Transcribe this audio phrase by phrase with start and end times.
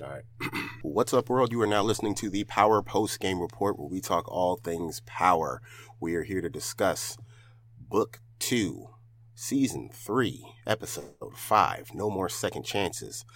[0.00, 0.22] All right.
[0.80, 1.52] What's up, world?
[1.52, 5.00] You are now listening to the Power Post Game Report, where we talk all things
[5.04, 5.60] power.
[6.00, 7.18] We are here to discuss
[7.78, 8.88] Book Two,
[9.34, 11.90] Season Three, Episode Five.
[11.92, 13.26] No more second chances.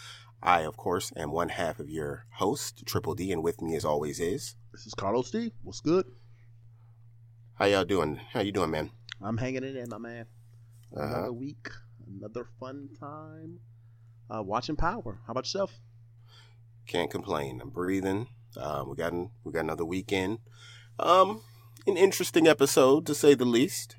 [0.42, 3.84] I, of course, am one half of your host, Triple D, and with me, as
[3.84, 5.52] always, is This is Carlos D.
[5.62, 6.06] What's good?
[7.54, 8.18] how y'all doing?
[8.32, 8.90] How you doing, man?
[9.22, 10.26] I'm hanging in there, my man.
[10.96, 11.06] Uh-huh.
[11.06, 11.68] Another week,
[12.18, 13.60] another fun time.
[14.30, 15.20] Uh, watching Power.
[15.26, 15.78] How about yourself?
[16.86, 17.60] Can't complain.
[17.60, 18.28] I'm breathing.
[18.56, 19.12] Uh, we got
[19.44, 20.38] we got another weekend.
[20.98, 21.42] Um,
[21.86, 23.96] an interesting episode to say the least.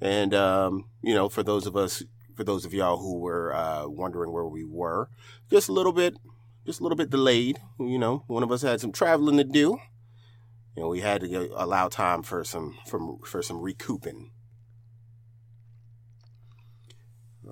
[0.00, 2.02] And um, you know, for those of us,
[2.34, 5.08] for those of y'all who were uh, wondering where we were,
[5.50, 6.16] just a little bit,
[6.64, 7.58] just a little bit delayed.
[7.78, 9.78] You know, one of us had some traveling to do,
[10.76, 14.30] and we had to allow time for some from for some recouping.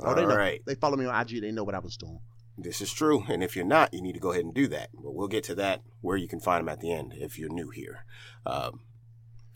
[0.01, 0.31] Oh, they know.
[0.31, 0.61] All right.
[0.67, 1.41] They follow me on IG.
[1.41, 2.19] They know what I was doing.
[2.57, 4.91] This is true, and if you're not, you need to go ahead and do that.
[4.95, 7.53] But we'll get to that where you can find them at the end if you're
[7.53, 8.05] new here.
[8.47, 8.81] Um,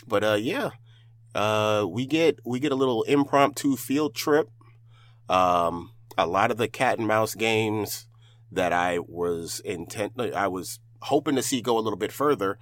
[0.07, 0.71] but uh, yeah,
[1.35, 4.49] uh, we get we get a little impromptu field trip.
[5.29, 8.09] Um, a lot of the cat and mouse games
[8.51, 12.59] that I was intent, I was hoping to see go a little bit further,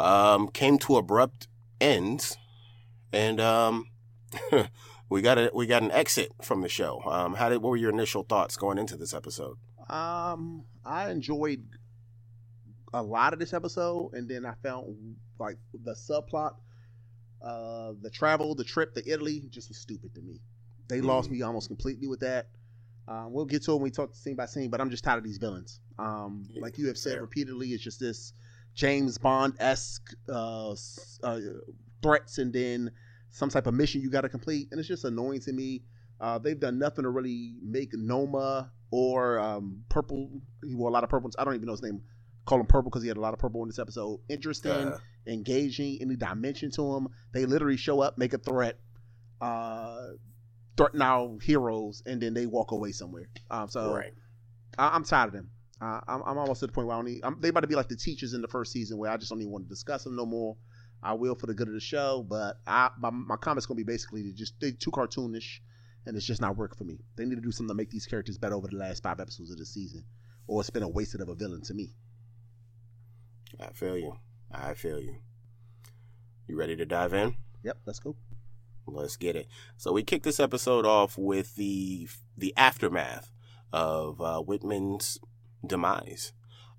[0.00, 1.48] um, came to abrupt
[1.80, 2.38] ends,
[3.12, 3.90] and um,
[5.10, 7.02] we got a we got an exit from the show.
[7.04, 9.58] Um, how did what were your initial thoughts going into this episode?
[9.88, 11.64] Um, I enjoyed
[12.92, 16.54] a lot of this episode, and then I found like the subplot,
[17.42, 20.40] uh, the travel, the trip to Italy, just was stupid to me.
[20.88, 22.48] They lost me almost completely with that.
[23.06, 25.18] Um, we'll get to it when we talk scene by scene, but I'm just tired
[25.18, 25.80] of these villains.
[25.98, 28.32] Um, like you have said repeatedly, it's just this
[28.74, 30.74] James Bond esque uh,
[31.22, 31.40] uh,
[32.02, 32.90] threats, and then
[33.30, 35.82] some type of mission you got to complete, and it's just annoying to me.
[36.20, 40.30] Uh, they've done nothing to really make Noma or um, Purple.
[40.64, 41.28] He wore a lot of purple.
[41.36, 42.02] I don't even know his name.
[42.46, 44.20] Call him Purple because he had a lot of purple in this episode.
[44.28, 47.08] Interesting, Uh, engaging, any dimension to him.
[47.32, 48.78] They literally show up, make a threat,
[49.40, 50.10] uh,
[50.76, 53.28] threaten our heroes, and then they walk away somewhere.
[53.50, 54.12] Um, so right.
[54.78, 55.50] I, I'm tired of them.
[55.80, 57.66] Uh, I'm, I'm almost to the point where I don't need, I'm, they about to
[57.66, 59.68] be like the teachers in the first season where I just don't even want to
[59.68, 60.56] discuss them no more.
[61.02, 63.82] I will for the good of the show, but I my, my comments gonna be
[63.82, 65.60] basically just they too cartoonish,
[66.06, 66.98] and it's just not working for me.
[67.16, 69.50] They need to do something to make these characters better over the last five episodes
[69.50, 70.04] of the season,
[70.46, 71.94] or it's been a wasted of a villain to me.
[73.60, 74.16] I feel you.
[74.50, 75.16] I feel you.
[76.46, 77.36] You ready to dive in?
[77.62, 78.16] Yep, let's go.
[78.86, 79.48] Let's get it.
[79.76, 83.32] So we kick this episode off with the the aftermath
[83.72, 85.18] of uh, Whitman's
[85.66, 86.32] demise.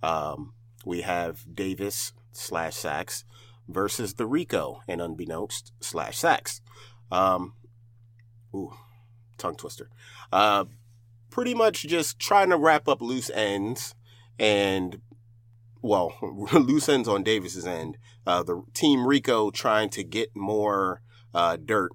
[0.04, 0.54] Um,
[0.86, 3.24] we have Davis slash Saxe
[3.68, 6.62] versus the RICO and unbeknownst slash Saxe.
[7.12, 7.54] Um,
[8.54, 8.74] ooh,
[9.46, 9.90] tongue twister.
[10.32, 10.66] Uh,
[11.30, 13.96] pretty much just trying to wrap up loose ends
[14.40, 15.02] and
[15.82, 16.14] well,
[16.54, 17.98] loose ends on Davis's end.
[18.26, 21.02] Uh, the team RICO trying to get more
[21.34, 21.92] uh, dirt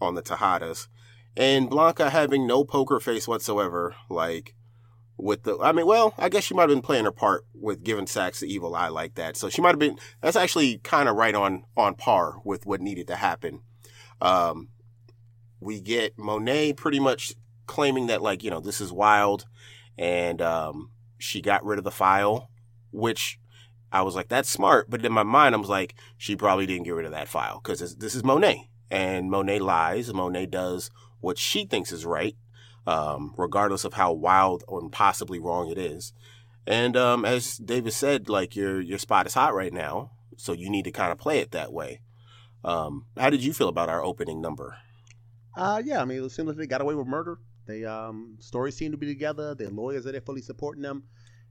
[0.00, 0.88] on the Tejadas,
[1.34, 3.94] and Blanca having no poker face whatsoever.
[4.10, 4.54] Like
[5.16, 7.82] with the, I mean, well, I guess she might have been playing her part with
[7.82, 9.38] giving Saxe the evil eye like that.
[9.38, 9.98] So she might have been.
[10.20, 13.60] That's actually kind of right on on par with what needed to happen.
[14.20, 14.68] Um,
[15.62, 17.34] we get Monet pretty much
[17.66, 19.46] claiming that like you know this is wild,
[19.96, 22.50] and um, she got rid of the file,
[22.90, 23.38] which
[23.92, 24.88] I was like, that's smart.
[24.88, 27.60] But in my mind, I was like, she probably didn't get rid of that file
[27.62, 28.68] because this, is Monet.
[28.90, 30.12] And Monet lies.
[30.12, 30.90] Monet does
[31.20, 32.36] what she thinks is right,
[32.86, 36.12] um, regardless of how wild or possibly wrong it is.
[36.66, 40.70] And um, as David said, like your your spot is hot right now, so you
[40.70, 42.00] need to kind of play it that way.
[42.64, 44.76] Um, how did you feel about our opening number?
[45.54, 47.38] Uh, yeah, I mean, it seems like they got away with murder.
[47.66, 49.54] They um stories seem to be together.
[49.54, 51.04] Their lawyers are there fully supporting them,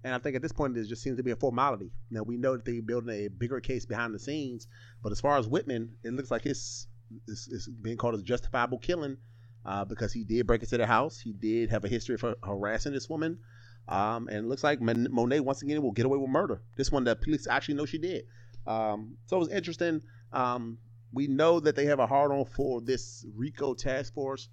[0.04, 1.92] and I think at this point it just seems to be a formality.
[2.10, 4.68] Now we know that they're building a bigger case behind the scenes,
[5.02, 6.88] but as far as Whitman, it looks like it's
[7.28, 9.18] it's, it's being called a justifiable killing
[9.66, 11.20] uh, because he did break into the house.
[11.20, 13.40] He did have a history of harassing this woman,
[13.88, 16.62] um, and it looks like Mon- Monet once again will get away with murder.
[16.76, 18.26] This one, the police actually know she did.
[18.68, 20.02] Um, so it was interesting.
[20.34, 20.78] Um,
[21.14, 24.50] we know that they have a hard on for this RICO task force.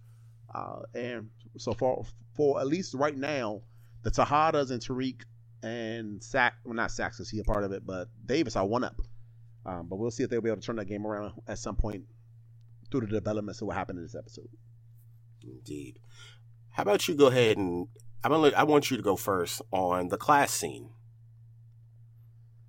[0.54, 2.02] Uh, and so far,
[2.34, 3.62] for at least right now,
[4.02, 5.22] the Tejadas and Tariq
[5.62, 8.84] and Saxe, well, not Saxe because he a part of it, but Davis are one
[8.84, 9.00] up.
[9.66, 11.76] Um, but we'll see if they'll be able to turn that game around at some
[11.76, 12.04] point
[12.90, 14.48] through the developments of what happened in this episode.
[15.42, 15.98] Indeed.
[16.70, 17.88] How about you go ahead and
[18.24, 20.90] I'm gonna I want you to go first on the class scene.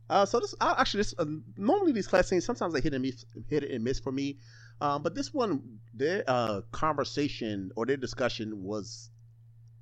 [0.09, 1.25] Uh, so this uh, actually this uh,
[1.57, 4.37] normally these class scenes sometimes they hit and miss, hit and miss for me,
[4.81, 9.11] um, but this one their uh, conversation or their discussion was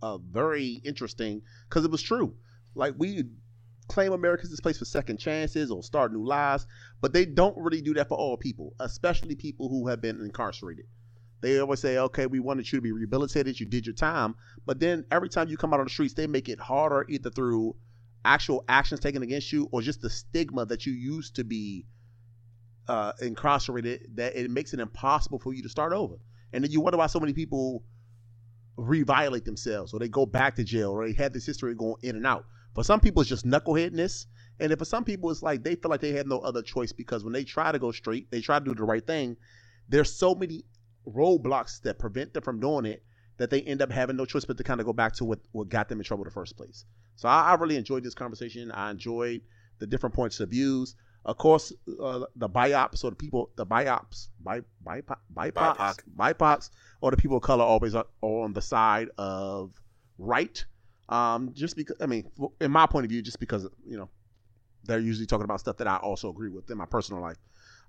[0.01, 2.35] uh, very interesting because it was true.
[2.75, 3.24] Like we
[3.88, 6.68] claim America's this place for second chances or start new lives,
[7.01, 10.85] but they don't really do that for all people, especially people who have been incarcerated.
[11.39, 14.35] They always say, okay, we wanted you to be rehabilitated, you did your time,
[14.65, 17.29] but then every time you come out on the streets, they make it harder either
[17.29, 17.75] through
[18.27, 21.85] actual actions taken against you or just the stigma that you used to be
[22.88, 26.15] uh, incarcerated that it makes it impossible for you to start over.
[26.53, 27.83] And then you wonder why so many people
[28.77, 32.15] reviolate themselves or they go back to jail or they have this history going in
[32.15, 32.45] and out.
[32.75, 34.27] For some people, it's just knuckleheadness.
[34.59, 37.24] And for some people, it's like they feel like they have no other choice because
[37.24, 39.38] when they try to go straight, they try to do the right thing.
[39.89, 40.63] There's so many
[41.07, 43.03] roadblocks that prevent them from doing it
[43.38, 45.39] that they end up having no choice but to kind of go back to what,
[45.51, 46.86] what got them in trouble in the first place.
[47.16, 48.72] So I, I really enjoyed this conversation.
[48.72, 49.42] I enjoyed
[49.80, 50.95] the different points of views.
[51.25, 56.69] Of course, uh, the biops or the people, the biops, bi, bipoc, bipocs, bipocs,
[57.01, 59.72] or the people of color always are on the side of
[60.18, 60.63] right.
[61.10, 62.30] Um, just because, I mean,
[62.62, 64.10] in my point of view, just because you know
[64.86, 67.38] they're usually talking about stuff that I also agree with in my personal life.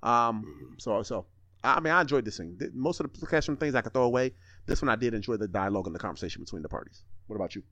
[0.03, 0.75] Um, mm-hmm.
[0.79, 1.27] so, so
[1.62, 2.59] I mean, I enjoyed this thing.
[2.75, 4.33] Most of the classroom things I could throw away.
[4.69, 7.03] This one I did enjoy the dialogue and the conversation between the parties.
[7.26, 7.65] What about you?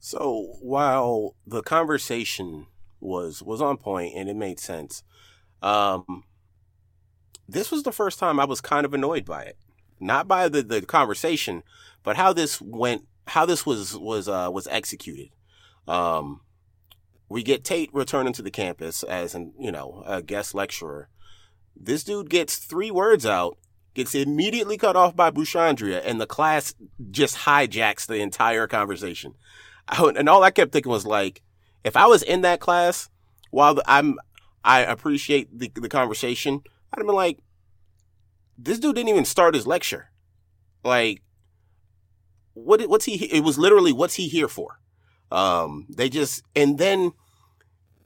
[0.00, 2.66] So while the conversation
[3.02, 5.02] was was on point and it made sense.
[5.60, 6.24] Um,
[7.48, 9.58] this was the first time I was kind of annoyed by it,
[10.00, 11.62] not by the, the conversation,
[12.02, 15.30] but how this went, how this was was uh, was executed.
[15.86, 16.40] Um,
[17.28, 21.08] we get Tate returning to the campus as an you know a guest lecturer.
[21.76, 23.58] This dude gets three words out,
[23.94, 26.74] gets immediately cut off by Bushandria, and the class
[27.10, 29.34] just hijacks the entire conversation.
[29.88, 31.42] And all I kept thinking was like,
[31.84, 33.08] if I was in that class,
[33.50, 34.18] while I'm,
[34.64, 36.62] I appreciate the, the conversation,
[36.92, 37.40] I'd have been like,
[38.56, 40.10] this dude didn't even start his lecture.
[40.84, 41.22] Like,
[42.54, 44.78] what, what's he, it was literally, what's he here for?
[45.30, 47.12] Um, they just, and then,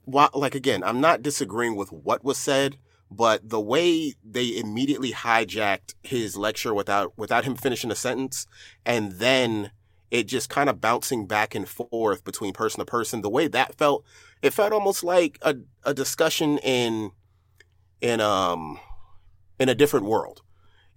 [0.05, 2.77] while, like, again, I'm not disagreeing with what was said,
[3.09, 8.47] but the way they immediately hijacked his lecture without, without him finishing a sentence
[8.85, 9.71] and then
[10.11, 13.21] it just kind of bouncing back and forth between person to person.
[13.21, 14.05] The way that felt,
[14.41, 17.11] it felt almost like a, a discussion in,
[18.01, 18.79] in, um,
[19.59, 20.41] in a different world.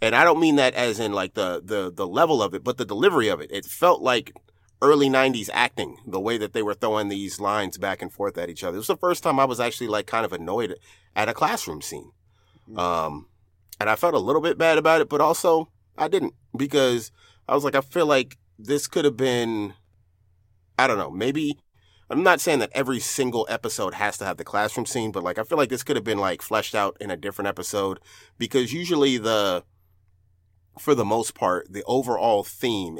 [0.02, 2.78] And I don't mean that as in like the, the, the level of it, but
[2.78, 3.50] the delivery of it.
[3.50, 4.32] It felt like
[4.82, 8.48] early 90s acting, the way that they were throwing these lines back and forth at
[8.48, 8.76] each other.
[8.76, 10.78] It was the first time I was actually like kind of annoyed
[11.16, 12.12] at a classroom scene.
[12.68, 12.78] Mm-hmm.
[12.78, 13.26] Um,
[13.80, 17.10] and I felt a little bit bad about it, but also I didn't because
[17.48, 19.74] I was like, I feel like this could have been,
[20.78, 21.58] I don't know, maybe,
[22.10, 25.38] I'm not saying that every single episode has to have the classroom scene, but like,
[25.38, 28.00] I feel like this could have been like fleshed out in a different episode
[28.38, 29.64] because usually the,
[30.78, 32.98] for the most part, the overall theme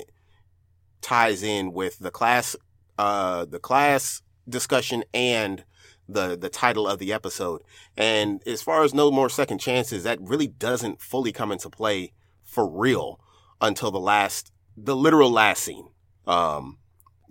[1.01, 2.57] ties in with the class,
[2.99, 5.65] uh, the class discussion and
[6.13, 7.63] the the title of the episode.
[7.97, 12.13] And as far as no more second chances, that really doesn't fully come into play
[12.45, 13.21] for real
[13.61, 15.89] until the last the literal last scene.
[16.27, 16.79] Um,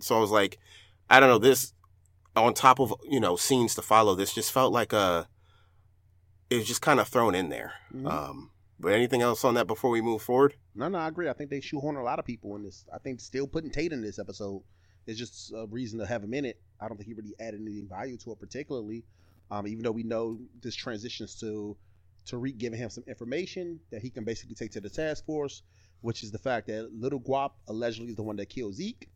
[0.00, 0.58] so I was like,
[1.08, 1.72] I don't know, this
[2.36, 5.28] on top of, you know, scenes to follow, this just felt like a,
[6.48, 7.72] it was just kind of thrown in there.
[7.94, 8.06] Mm-hmm.
[8.06, 10.54] Um, but anything else on that before we move forward?
[10.74, 11.28] No, no, I agree.
[11.28, 12.86] I think they shoehorn a lot of people in this.
[12.94, 14.62] I think still putting Tate in this episode
[15.10, 16.60] is just a reason to have him in it.
[16.80, 19.04] I don't think he really added any value to it, particularly.
[19.50, 21.76] Um, even though we know this transitions to
[22.26, 25.62] Tariq giving him some information that he can basically take to the task force
[26.00, 29.08] which is the fact that Little Guap allegedly is the one that killed Zeke,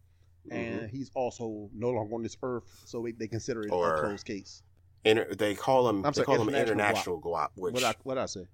[0.46, 0.56] mm-hmm.
[0.56, 4.26] and he's also no longer on this earth, so they consider it or a closed
[4.26, 4.62] case.
[5.04, 6.04] Inter, they call him.
[6.04, 7.48] I'm they sorry, call him international guap.
[7.48, 8.46] guap which what I, what I say?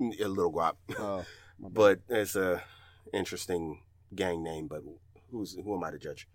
[0.00, 0.74] A little guap.
[0.96, 1.22] Uh,
[1.58, 2.62] but it's a
[3.12, 3.80] interesting
[4.14, 4.68] gang name.
[4.68, 4.82] But
[5.30, 6.28] who's who am I to judge?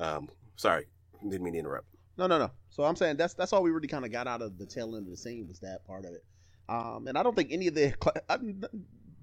[0.00, 0.86] Um, sorry,
[1.22, 1.86] didn't mean to interrupt.
[2.18, 2.50] No, no, no.
[2.70, 4.96] So I'm saying that's that's all we really kind of got out of the tail
[4.96, 6.24] end of the scene was that part of it.
[6.68, 7.94] Um, and I don't think any of the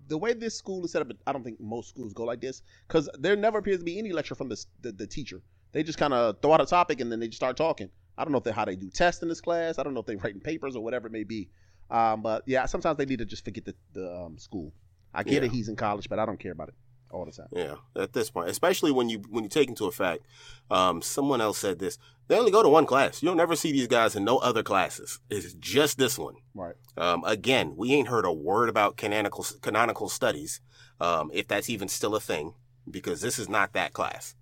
[0.07, 2.63] the way this school is set up, I don't think most schools go like this
[2.87, 5.41] because there never appears to be any lecture from the the, the teacher.
[5.71, 7.89] They just kind of throw out a topic and then they just start talking.
[8.17, 9.77] I don't know if they how they do tests in this class.
[9.77, 11.49] I don't know if they're writing papers or whatever it may be.
[11.91, 14.73] Um, but yeah, sometimes they need to just forget the, the um, school.
[15.13, 15.47] I get yeah.
[15.47, 16.75] it, he's in college, but I don't care about it
[17.11, 17.47] all the time.
[17.51, 20.25] Yeah, at this point, especially when you when you take into effect,
[20.69, 21.97] um, someone else said this.
[22.27, 23.23] They only go to one class.
[23.23, 25.19] You'll never see these guys in no other classes.
[25.31, 26.35] It's just this one.
[26.53, 26.75] Right.
[26.95, 30.61] Um, again, we ain't heard a word about canonical canonical studies,
[31.01, 32.53] um, if that's even still a thing,
[32.89, 34.35] because this is not that class.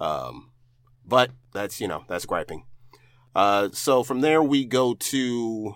[0.00, 0.50] Um,
[1.04, 2.64] but that's you know that's griping.
[3.34, 5.74] Uh, so from there we go to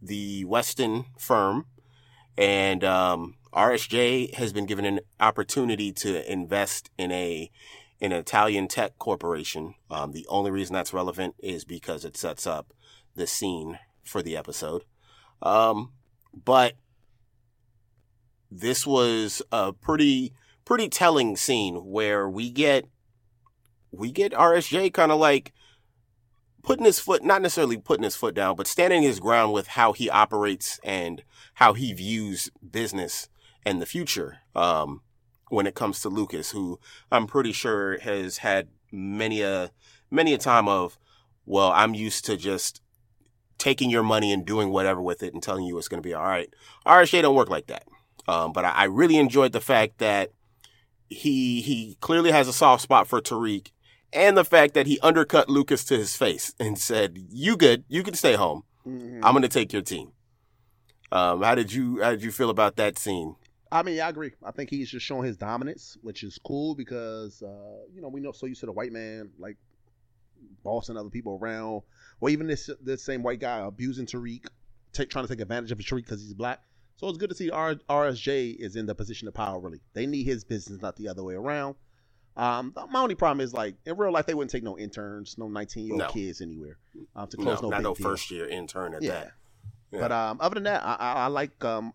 [0.00, 1.66] the Weston firm,
[2.36, 7.50] and um, RSJ has been given an opportunity to invest in a
[8.00, 9.74] an Italian tech corporation.
[9.88, 12.72] Um, the only reason that's relevant is because it sets up
[13.14, 14.82] the scene for the episode.
[15.40, 15.92] Um,
[16.32, 16.74] but
[18.50, 20.32] this was a pretty
[20.64, 22.86] pretty telling scene where we get
[23.90, 25.52] we get RSJ kind of like
[26.62, 29.92] putting his foot not necessarily putting his foot down, but standing his ground with how
[29.92, 31.22] he operates and
[31.54, 33.28] how he views business
[33.64, 34.38] and the future.
[34.54, 35.02] Um,
[35.48, 39.70] when it comes to Lucas, who I'm pretty sure has had many a
[40.10, 40.98] many a time of,
[41.44, 42.80] well, I'm used to just
[43.58, 46.14] taking your money and doing whatever with it and telling you it's going to be
[46.14, 46.52] all right.
[46.86, 47.84] RSJ don't work like that.
[48.26, 50.30] Um, but I, I, really enjoyed the fact that
[51.08, 53.72] he he clearly has a soft spot for Tariq,
[54.12, 57.84] and the fact that he undercut Lucas to his face and said, "You good?
[57.88, 58.62] You can stay home.
[58.86, 59.24] Mm-hmm.
[59.24, 60.12] I'm going to take your team."
[61.10, 63.36] Um, how did you how did you feel about that scene?
[63.72, 64.32] I mean, I agree.
[64.44, 68.20] I think he's just showing his dominance, which is cool because uh, you know we
[68.20, 69.56] know so used to the white man like
[70.62, 71.80] bossing other people around,
[72.20, 74.44] or even this this same white guy abusing Tariq,
[74.92, 76.60] take, trying to take advantage of Tariq because he's black.
[76.96, 79.58] So it's good to see R- RSJ is in the position of power.
[79.58, 81.74] Really, they need his business, not the other way around.
[82.36, 85.48] Um, my only problem is like in real life they wouldn't take no interns, no
[85.48, 86.08] nineteen year old no.
[86.08, 86.76] kids anywhere
[87.16, 88.06] um, to close no, no not no deal.
[88.06, 89.12] first year intern at yeah.
[89.12, 89.32] that.
[89.92, 90.00] Yeah.
[90.00, 91.92] But um, other than that, I, I, I like um,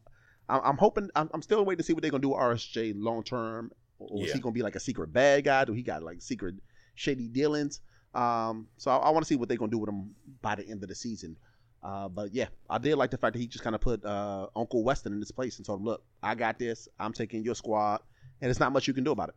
[0.50, 3.24] I'm hoping I'm, I'm, still waiting to see what they're gonna do with RSJ long
[3.24, 3.72] term.
[4.00, 5.66] Or is he gonna be like a secret bad guy?
[5.66, 6.56] Do he got like secret
[6.96, 7.82] shady dealings?
[8.14, 10.68] Um, so I, I want to see what they're gonna do with him by the
[10.68, 11.38] end of the season.
[11.84, 14.48] Uh, but yeah, I did like the fact that he just kind of put uh,
[14.56, 16.88] Uncle Weston in this place and told him, "Look, I got this.
[17.00, 18.02] I'm taking your squad,
[18.42, 19.36] and it's not much you can do about it."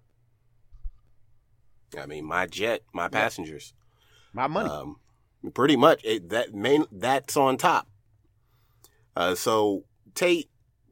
[1.99, 3.75] I mean, my jet, my passengers,
[4.33, 4.69] my money.
[4.69, 4.97] Um,
[5.55, 7.89] pretty much it, that main that's on top.
[9.17, 10.50] Uh, so Tate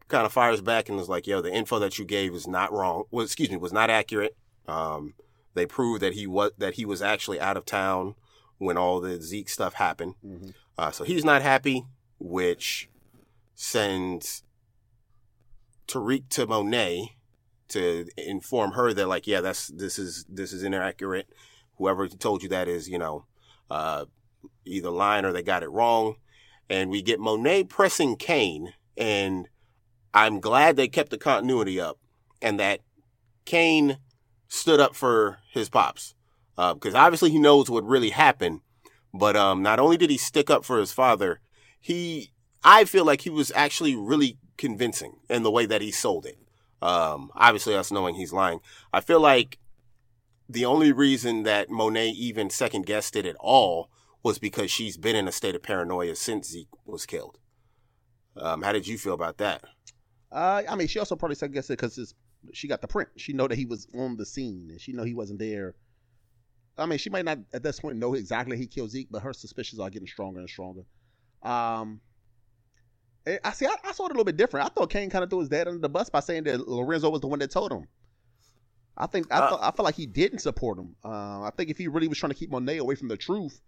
[0.09, 2.73] kind of fires back and is like, "Yo, the info that you gave is not
[2.73, 3.05] wrong.
[3.11, 4.37] Well, excuse me, was not accurate.
[4.67, 5.15] Um,
[5.55, 8.15] they proved that he was that he was actually out of town
[8.59, 10.15] when all the Zeke stuff happened.
[10.25, 10.50] Mm-hmm.
[10.77, 11.85] Uh, so he's not happy,
[12.19, 12.88] which
[13.55, 14.45] sends
[15.88, 17.17] Tariq to Monet
[17.69, 21.29] to inform her that like, yeah, that's this is this is inaccurate.
[21.77, 23.25] Whoever told you that is, you know,
[23.71, 24.07] uh,
[24.65, 26.17] either lying or they got it wrong.
[26.71, 29.49] And we get Monet pressing Cane and
[30.15, 31.99] I'm glad they kept the continuity up
[32.41, 32.81] and that
[33.45, 33.99] Cane
[34.49, 36.15] stood up for his pops.
[36.57, 38.61] Because uh, obviously he knows what really happened.
[39.15, 41.41] But um, not only did he stick up for his father,
[41.81, 46.27] he, I feel like he was actually really convincing in the way that he sold
[46.27, 46.38] it.
[46.83, 48.61] Um, obviously, us knowing he's lying.
[48.93, 49.59] I feel like
[50.49, 53.91] the only reason that Monet even second guessed it at all
[54.23, 57.38] was because she's been in a state of paranoia since Zeke was killed.
[58.37, 59.65] Um, how did you feel about that?
[60.30, 62.14] Uh, I mean, she also probably second guessed it because
[62.52, 63.08] she got the print.
[63.16, 65.75] She know that he was on the scene, and she know he wasn't there.
[66.76, 69.32] I mean, she might not at this point know exactly he killed Zeke, but her
[69.32, 70.82] suspicions are getting stronger and stronger.
[71.42, 72.00] Um,
[73.44, 73.66] I see.
[73.66, 74.66] I, I saw it a little bit different.
[74.66, 77.11] I thought Cane kind of threw his dad under the bus by saying that Lorenzo
[77.11, 77.87] was the one that told him.
[78.97, 80.97] I think I uh, thought I felt like he didn't support him.
[81.04, 83.61] Uh, I think if he really was trying to keep Monet away from the truth,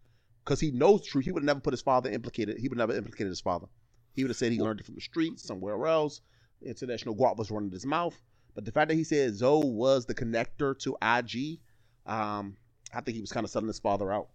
[0.45, 2.59] because he knows the truth, he would have never put his father implicated.
[2.59, 3.67] He would never implicated his father.
[4.14, 6.21] He would have said he learned it from the streets somewhere else.
[6.62, 8.21] International guap was running his mouth.
[8.55, 11.61] But the fact that he said Zoe was the connector to IG,
[12.07, 12.57] um,
[12.93, 14.29] I think he was kind of selling his father out.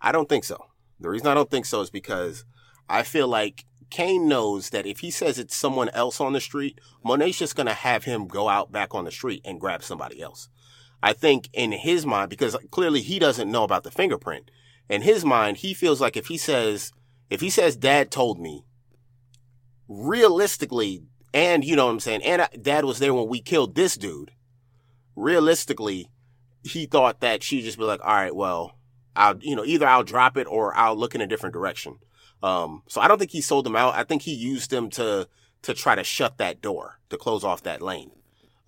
[0.00, 0.66] I don't think so.
[1.00, 2.44] The reason I don't think so is because
[2.88, 6.80] I feel like Cane knows that if he says it's someone else on the street,
[7.04, 10.20] Monet's just going to have him go out back on the street and grab somebody
[10.20, 10.48] else.
[11.02, 14.50] I think in his mind, because clearly he doesn't know about the fingerprint,
[14.88, 16.92] in his mind, he feels like if he says,
[17.28, 18.64] if he says dad told me,
[19.88, 21.02] realistically,
[21.34, 24.32] and you know what I'm saying, and dad was there when we killed this dude,
[25.16, 26.08] realistically,
[26.62, 28.78] he thought that she'd just be like, all right, well,
[29.16, 31.98] I'll, you know, either I'll drop it or I'll look in a different direction.
[32.42, 33.94] Um, so I don't think he sold them out.
[33.94, 35.28] I think he used them to,
[35.62, 38.10] to try to shut that door, to close off that lane.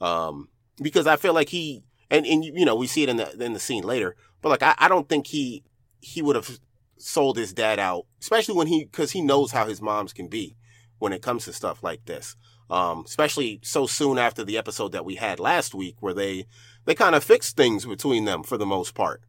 [0.01, 0.49] Um,
[0.81, 3.53] because I feel like he, and, and, you know, we see it in the, in
[3.53, 5.65] the scene later, but like, I, I don't think he,
[6.01, 6.59] he would have
[6.99, 10.57] sold his dad out, especially when he, cause he knows how his moms can be
[10.99, 12.37] when it comes to stuff like this.
[12.71, 16.47] Um, especially so soon after the episode that we had last week where they,
[16.87, 19.23] they kind of fixed things between them for the most part.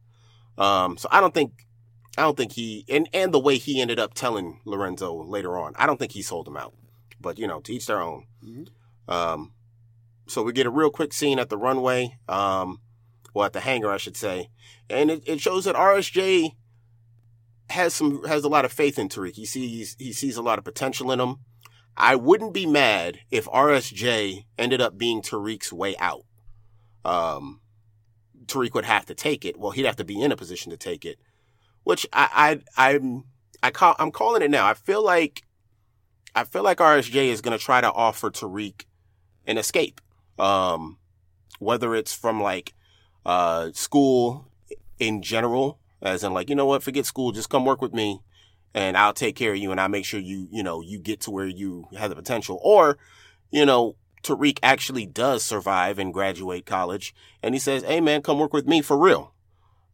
[0.56, 1.66] Um, so I don't think,
[2.16, 5.74] I don't think he, and, and the way he ended up telling Lorenzo later on,
[5.76, 6.74] I don't think he sold him out.
[7.20, 8.26] But, you know, to each their own.
[8.44, 9.12] Mm-hmm.
[9.12, 9.52] Um,
[10.26, 12.80] so we get a real quick scene at the runway, um,
[13.34, 14.50] well, at the hangar, I should say.
[14.90, 16.52] And it, it shows that RSJ
[17.70, 19.34] has some, has a lot of faith in Tariq.
[19.34, 21.36] He sees, he sees a lot of potential in him.
[21.96, 26.24] I wouldn't be mad if RSJ ended up being Tariq's way out.
[27.04, 27.60] Um,
[28.44, 29.58] Tariq would have to take it.
[29.58, 31.18] Well, he'd have to be in a position to take it,
[31.84, 33.24] which I, I, I'm,
[33.62, 34.66] I call, I'm calling it now.
[34.66, 35.42] I feel like,
[36.34, 38.84] I feel like RSJ is going to try to offer Tariq
[39.46, 40.00] an escape.
[40.38, 40.98] Um,
[41.58, 42.74] whether it's from like,
[43.24, 44.50] uh, school
[44.98, 48.20] in general, as in like, you know what, forget school, just come work with me
[48.76, 51.22] and I'll take care of you and I'll make sure you, you know, you get
[51.22, 52.60] to where you have the potential.
[52.62, 52.98] Or,
[53.50, 58.38] you know, Tariq actually does survive and graduate college and he says, Hey man, come
[58.38, 59.32] work with me for real.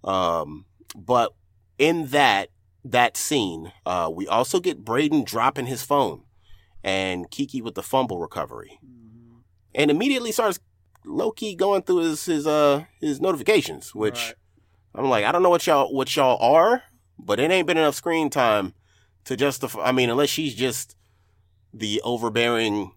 [0.03, 0.65] Um,
[0.97, 1.33] but
[1.79, 2.49] in that,
[2.85, 6.25] that scene, uh, we also get Brayden dropping his phone
[6.83, 9.39] and Kiki with the fumble recovery Mm-hmm.
[9.77, 10.59] and immediately starts
[11.05, 14.35] low key going through his, his, uh, his notifications, which Right.
[14.97, 16.83] I'm like, I don't know what y'all, what y'all are,
[17.25, 18.75] but it ain't been enough screen time
[19.25, 19.85] to justify.
[19.85, 20.97] I mean, unless she's just
[21.73, 22.93] the overbearing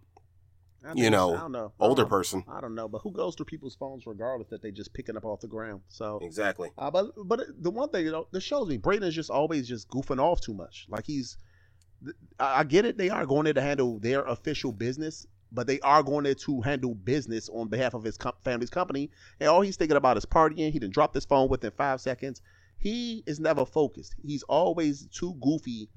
[0.93, 1.71] you know, know.
[1.79, 2.43] older I person.
[2.47, 5.25] I don't know, but who goes through people's phones regardless that they just picking up
[5.25, 5.81] off the ground?
[5.87, 6.71] So, Exactly.
[6.77, 9.67] uh, but but the one thing you know, this shows me Brayden is just always
[9.67, 10.85] just goofing off too much.
[10.89, 11.37] Like he's,
[12.39, 12.97] I get it.
[12.97, 16.61] They are going there to handle their official business, but they are going there to
[16.61, 19.09] handle business on behalf of his com- family's company.
[19.39, 20.71] And all he's thinking about is partying.
[20.71, 22.41] He didn't drop his phone within five seconds.
[22.85, 24.13] He is never focused.
[24.21, 25.89] He's always too goofy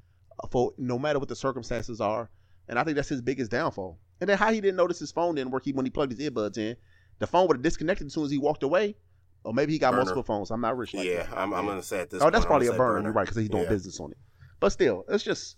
[0.51, 2.31] for no matter what the circumstances are.
[2.67, 4.01] And I think that's his biggest downfall.
[4.23, 6.57] And then how he didn't notice his phone didn't work when he plugged his earbuds
[6.57, 6.77] in.
[7.19, 8.97] The phone would have disconnected as soon as he walked away.
[9.45, 10.05] Or maybe he got Burner.
[10.05, 10.51] multiple phones.
[10.51, 11.37] I'm not rich like yeah, that.
[11.37, 12.23] I'm, I'm gonna say at this.
[12.23, 13.03] Oh, that's point, I'm probably a burner.
[13.03, 13.69] You're right, because he's doing Yeah.
[13.69, 14.19] business on it.
[14.59, 15.57] But still, it's just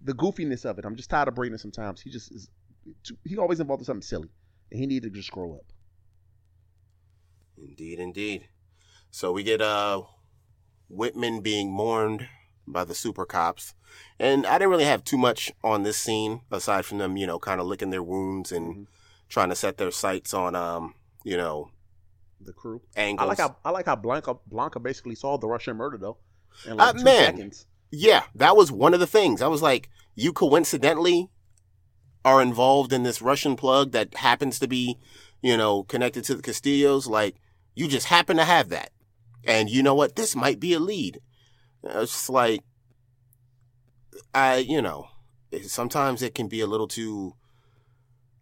[0.00, 0.86] the goofiness of it.
[0.86, 2.00] I'm just tired of Brayden sometimes.
[2.00, 2.48] He just is.
[3.04, 4.30] Too, he always involved in something silly,
[4.70, 5.66] and he needed to just grow up.
[7.58, 8.48] Indeed, indeed.
[9.10, 10.02] So we get uh
[10.88, 12.28] Whitman being mourned
[12.66, 13.74] by the super cops.
[14.18, 17.38] And I didn't really have too much on this scene aside from them, you know,
[17.38, 18.86] kind of licking their wounds and Mhm.
[19.28, 20.94] trying to set their sights on um,
[21.24, 21.70] you know,
[22.40, 22.82] The crew.
[22.96, 23.24] angles.
[23.24, 26.18] I like how I like how Blanca Blanca basically solved the Russian murder though.
[26.64, 27.36] In Uh, two man.
[27.36, 27.66] seconds.
[27.90, 29.40] Yeah, that was one of the things.
[29.42, 31.30] I was like, you coincidentally
[32.24, 34.98] are involved in this Russian plug that happens to be,
[35.40, 37.06] you know, connected to the Castillos.
[37.06, 37.36] Like,
[37.74, 38.90] you just happen to have that.
[39.46, 40.16] And you know what?
[40.16, 41.20] This might be a lead.
[41.84, 42.62] It's just like,
[44.34, 45.08] I, you know,
[45.62, 47.34] sometimes it can be a little too,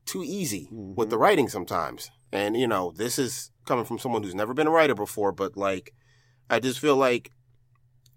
[0.07, 1.11] too easy with Mhm.
[1.11, 2.11] the writing sometimes.
[2.33, 5.57] And, you know, this is coming from someone who's never been a writer before, but
[5.57, 5.95] like,
[6.51, 7.31] I just feel like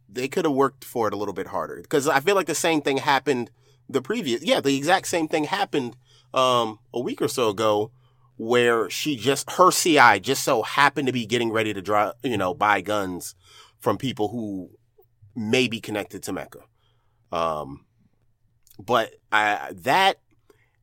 [0.10, 2.56] they could have worked for it a little bit harder because I feel like the
[2.56, 3.52] same thing happened
[3.90, 5.96] the previous, yeah, the exact same thing happened
[6.34, 7.92] um, a week or so ago
[8.38, 12.38] where she just her CI just so happened to be getting ready to draw, you
[12.38, 13.36] know, buy guns
[13.80, 14.70] from people who
[15.36, 16.60] may be connected to Mecca.
[17.32, 17.86] Um,
[18.80, 20.20] but I that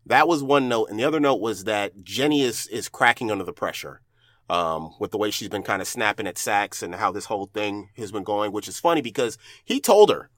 [0.07, 3.45] that was one note, and the other note was that Jenny is is cracking under
[3.45, 4.03] the pressure
[4.51, 7.47] um, with the way she's been kind of snapping at Saxe and how this whole
[7.47, 10.31] thing has been going, which is funny because he told her,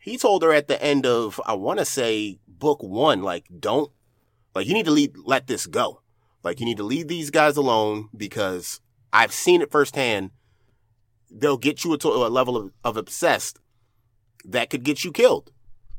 [0.00, 3.90] he told her at the end of, I want to say book one, like, don't,
[4.54, 6.00] like, you need to lead, let this go.
[6.44, 8.80] Like, you need to leave these guys alone because
[9.12, 10.30] I've seen it firsthand.
[11.30, 13.58] They'll get you to a level of, of obsessed
[14.44, 15.50] that could get you killed.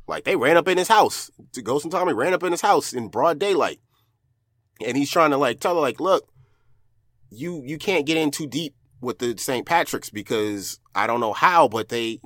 [0.08, 1.32] Like, they ran up in his house.
[1.64, 3.80] Ghost and Tommy ran up in his house in broad daylight.
[4.86, 6.30] And he's trying to, like, tell her, like, look,
[7.32, 9.66] you you can't get in too deep with the St.
[9.66, 12.20] Patrick's because I don't know how, but they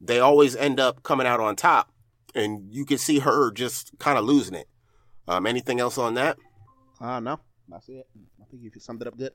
[0.00, 1.92] they always end up coming out on top,
[2.34, 4.68] and you can see her just kind of losing it.
[5.28, 6.36] Um, anything else on that?
[7.02, 7.40] Uh no.
[7.68, 8.06] That's it.
[8.40, 9.32] I think you summed it up good.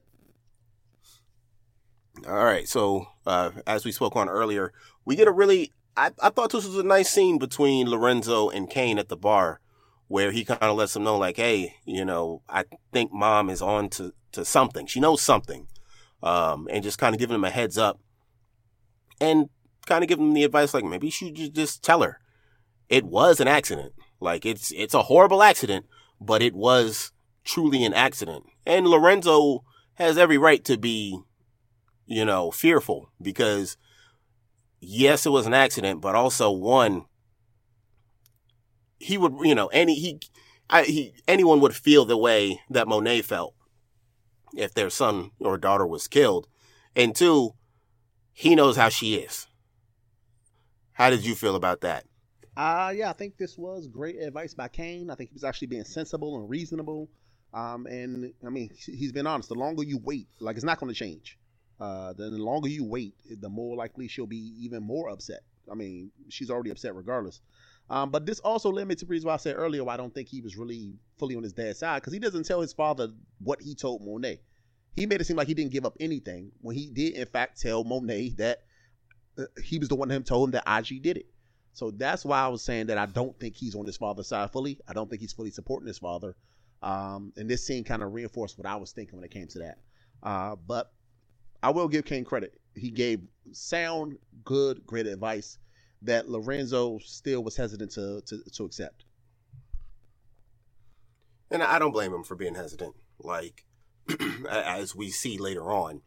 [2.25, 2.67] All right.
[2.67, 4.73] So uh, as we spoke on earlier,
[5.05, 8.69] we get a really I, I thought this was a nice scene between Lorenzo and
[8.69, 9.59] Cane at the bar,
[10.07, 13.61] where he kind of lets them know, like, hey, you know, I think mom is
[13.61, 14.85] on to to something.
[14.85, 15.67] She knows something,
[16.23, 17.99] um, and just kind of giving him a heads up,
[19.19, 19.49] and
[19.85, 22.19] kind of giving him the advice, like maybe you should just tell her
[22.87, 23.93] it was an accident.
[24.19, 25.85] Like it's it's a horrible accident,
[26.21, 27.11] but it was
[27.47, 28.45] truly an accident.
[28.65, 29.63] And Lorenzo
[29.95, 31.19] has every right to be,
[32.05, 33.77] you know, fearful because
[34.79, 37.05] yes, it was an accident, but also one,
[38.99, 40.19] he would, you know, any, he,
[40.69, 43.55] I, he, anyone would feel the way that Monet felt
[44.53, 46.47] if their son or daughter was killed.
[46.95, 47.53] And two,
[48.33, 49.47] he knows how she is.
[50.93, 52.05] How did you feel about that?
[52.55, 55.11] Uh yeah, I think this was great advice by Cane.
[55.11, 57.07] I think he was actually being sensible and reasonable.
[57.53, 59.49] Um, and I mean, he- he's been honest.
[59.49, 61.37] The longer you wait, like it's not going to change.
[61.79, 65.41] Uh, the longer you wait, the more likely she'll be even more upset.
[65.71, 67.41] I mean, she's already upset regardless.
[67.89, 69.97] Um, but this also led me to the reason why I said earlier why I
[69.97, 72.73] don't think he was really fully on his dad's side because he doesn't tell his
[72.73, 74.41] father what he told Monet.
[74.95, 77.61] he made it seem like he didn't give up anything when he did, in fact,
[77.61, 78.63] tell Monet that
[79.37, 81.27] uh, he was the one that told him that IG did it.
[81.73, 84.51] So that's why I was saying that I don't think he's on his father's side
[84.51, 84.79] fully.
[84.87, 86.35] I don't think he's fully supporting his father.
[86.81, 89.59] Um, and this scene kind of reinforced what I was thinking when it came to
[89.59, 89.77] that.
[90.21, 90.91] Uh, but
[91.63, 92.53] I will give Cane credit.
[92.75, 95.57] He gave sound, good, great advice
[96.03, 99.05] that Lorenzo still was hesitant to to, to accept.
[101.49, 102.95] And I don't blame him for being hesitant.
[103.19, 103.65] Like
[104.49, 106.01] as we see later on,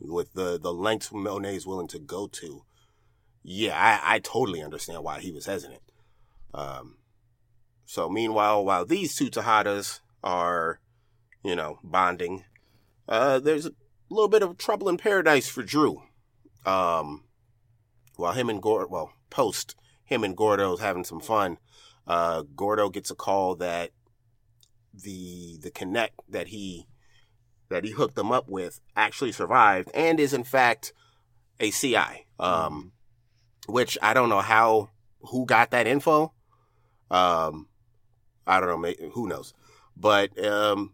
[0.00, 2.64] with the the lengths Monet is willing to go to,
[3.42, 5.82] yeah, I, I totally understand why he was hesitant.
[6.52, 6.96] Um,
[7.86, 10.80] so meanwhile, while these two Tejadas are,
[11.42, 12.44] you know, bonding,
[13.08, 13.72] uh, there's a
[14.08, 16.02] little bit of trouble in paradise for Dru.
[16.64, 17.24] Um,
[18.16, 21.58] while him and Gordo, well, post him and Gordo's having some fun,
[22.06, 23.90] uh, Gordo gets a call that
[24.92, 26.86] the the connect that he
[27.68, 30.92] that he hooked them up with actually survived and is in fact
[31.58, 32.26] a CI.
[32.38, 32.92] Um,
[33.66, 36.32] which I don't know how who got that info.
[37.10, 37.68] Um,
[38.46, 39.54] I don't know, maybe, who knows,
[39.96, 40.92] but um,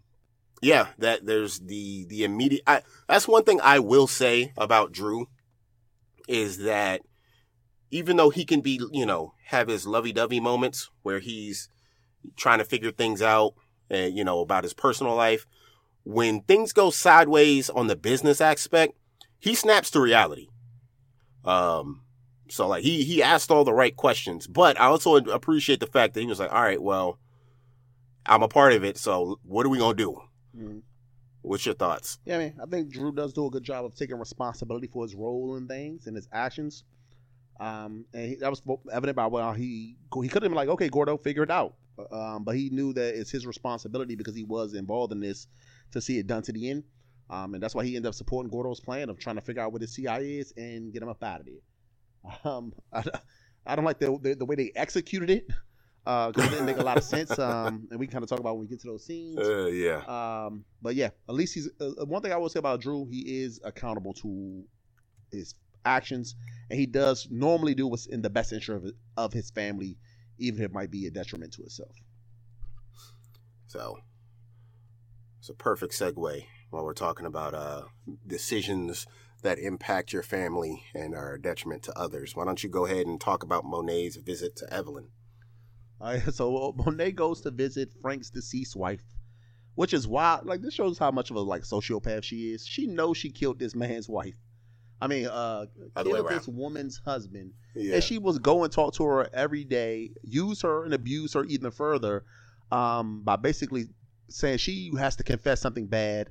[0.62, 2.62] yeah, that there's the the immediate.
[2.66, 5.26] I, that's one thing I will say about Dru
[6.28, 7.00] is that
[7.90, 11.68] even though he can be, you know, have his lovey dovey moments where he's
[12.36, 13.54] trying to figure things out,
[13.88, 15.46] and you know about his personal life,
[16.04, 18.94] when things go sideways on the business aspect,
[19.38, 20.48] he snaps to reality.
[21.44, 22.02] Um,
[22.50, 26.14] so like he he asked all the right questions, but I also appreciate the fact
[26.14, 27.18] that he was like, all right, well,
[28.26, 30.20] I'm a part of it, so what are we gonna do?
[30.56, 30.78] Mm-hmm.
[31.42, 32.18] What's your thoughts?
[32.26, 35.04] Yeah, I mean, I think Dru does do a good job of taking responsibility for
[35.04, 36.84] his role in things and his actions.
[37.58, 40.88] Um, and he, that was evident by well, he he could have been like, okay,
[40.88, 41.74] Gordo, figure it out.
[42.10, 45.46] Um, but he knew that it's his responsibility because he was involved in this
[45.92, 46.84] to see it done to the end.
[47.28, 49.72] Um, and that's why he ended up supporting Gordo's plan of trying to figure out
[49.72, 51.54] what his CI is and get him up out of there.
[52.44, 53.02] Um, I,
[53.66, 55.46] I don't like the, the, the way they executed it
[56.04, 57.38] because uh, it didn't make a lot of sense.
[57.38, 59.38] Um, and we kind of talk about when we get to those scenes.
[59.38, 60.02] Uh, yeah.
[60.06, 63.06] Um, but yeah, at least he's uh, uh, one thing I will say about Dru.
[63.06, 64.64] He is accountable to
[65.30, 66.34] his actions,
[66.70, 69.96] and he does normally do what's in the best interest of, of his family,
[70.38, 71.94] even if it might be a detriment to himself.
[73.66, 73.98] So
[75.38, 77.82] it's a perfect segue while we're talking about uh,
[78.26, 79.06] decisions
[79.42, 82.36] that impact your family and are a detriment to others.
[82.36, 85.08] Why don't you go ahead and talk about Monet's visit to Evelyn?
[86.00, 89.02] Right, so Monet goes to visit Frank's deceased wife,
[89.74, 90.46] which is wild.
[90.46, 92.66] like, this shows how much of a like sociopath she is.
[92.66, 94.36] She knows she killed this man's wife.
[95.02, 95.66] I mean, uh,
[96.02, 97.94] killed this woman's husband, yeah.
[97.94, 101.44] and she was go and talk to her every day, use her and abuse her
[101.44, 102.24] even further,
[102.70, 103.86] um, by basically
[104.28, 106.30] saying she has to confess something bad.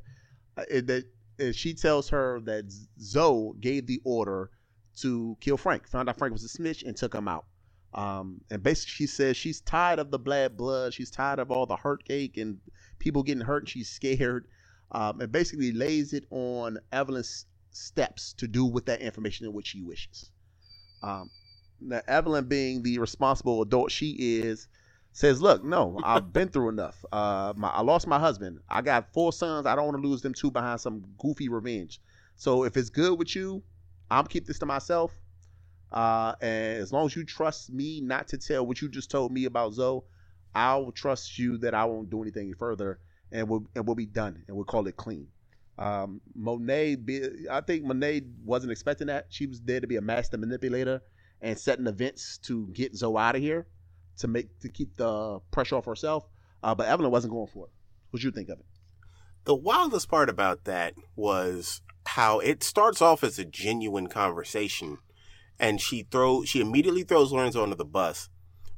[0.55, 1.05] Uh, that
[1.53, 2.65] she tells her that
[2.99, 4.51] Zoe gave the order
[4.97, 5.87] to kill Frank.
[5.87, 7.45] Found out Frank was a snitch and took him out.
[7.93, 10.93] Um, and basically, she says she's tired of the bad blood.
[10.93, 12.59] She's tired of all the cake and
[12.99, 13.63] people getting hurt.
[13.63, 14.47] And she's scared.
[14.91, 19.67] Um, and basically lays it on Evelyn's steps to do with that information in which
[19.67, 20.31] she wishes.
[21.03, 21.29] Um,
[21.81, 24.67] now, Evelyn, being the responsible adult she is,
[25.11, 27.03] says, "Look, no, I've been through enough.
[27.11, 28.59] Uh, my, I lost my husband.
[28.69, 29.65] I got four sons.
[29.65, 32.01] I don't want to lose them too behind some goofy revenge.
[32.35, 33.63] So if it's good with you,
[34.09, 35.11] I'll keep this to myself.
[35.91, 39.31] Uh, and as long as you trust me not to tell what you just told
[39.31, 40.01] me about Zoe,
[40.53, 42.99] I'll trust you that I won't do anything further,
[43.31, 45.27] and we'll and we'll be done, and we'll call it clean."
[45.77, 49.27] Um, Monet, be, I think Monet wasn't expecting that.
[49.29, 51.01] She was there to be a master manipulator
[51.41, 53.65] and setting events to get Zoe out of here
[54.17, 56.27] to make to keep the pressure off herself.
[56.61, 57.71] Uh, but Evelyn wasn't going for it.
[58.11, 58.65] What you think of it?
[59.45, 64.97] The wildest part about that was how it starts off as a genuine conversation,
[65.59, 68.29] and she throw she immediately throws Lorenzo under the bus.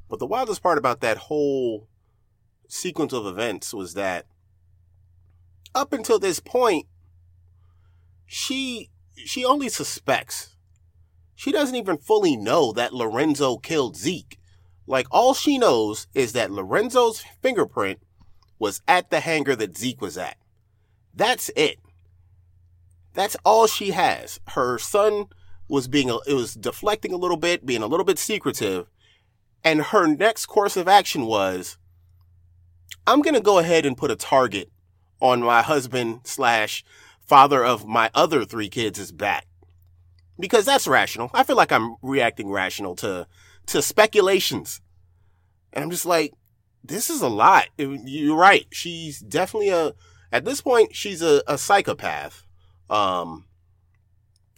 [0.08, 1.88] But the wildest part about that whole
[2.68, 4.26] sequence of events was that
[5.74, 6.86] up until this point,
[8.26, 10.56] she she only suspects.
[11.34, 14.38] She doesn't even fully know that Lorenzo killed Zeke.
[14.86, 18.00] Like all she knows is that Lorenzo's fingerprint
[18.58, 20.36] was at the hangar that Zeke was at.
[21.14, 21.78] That's it.
[23.14, 24.40] That's all she has.
[24.48, 25.26] Her son
[25.72, 28.86] was being, it was deflecting a little bit, being a little bit secretive.
[29.64, 31.78] And her next course of action was,
[33.06, 34.70] I'm going to go ahead and put a target
[35.18, 36.84] on my husband slash
[37.26, 39.46] father of my other three kids' back.
[40.38, 41.30] Because that's rational.
[41.32, 43.26] I feel like I'm reacting rational to
[43.66, 44.82] to speculations.
[45.72, 46.34] And I'm just like,
[46.84, 47.68] this is a lot.
[47.78, 48.66] You're right.
[48.72, 49.94] She's definitely a
[50.32, 52.44] At this point, she's a, a psychopath.
[52.90, 53.46] Um,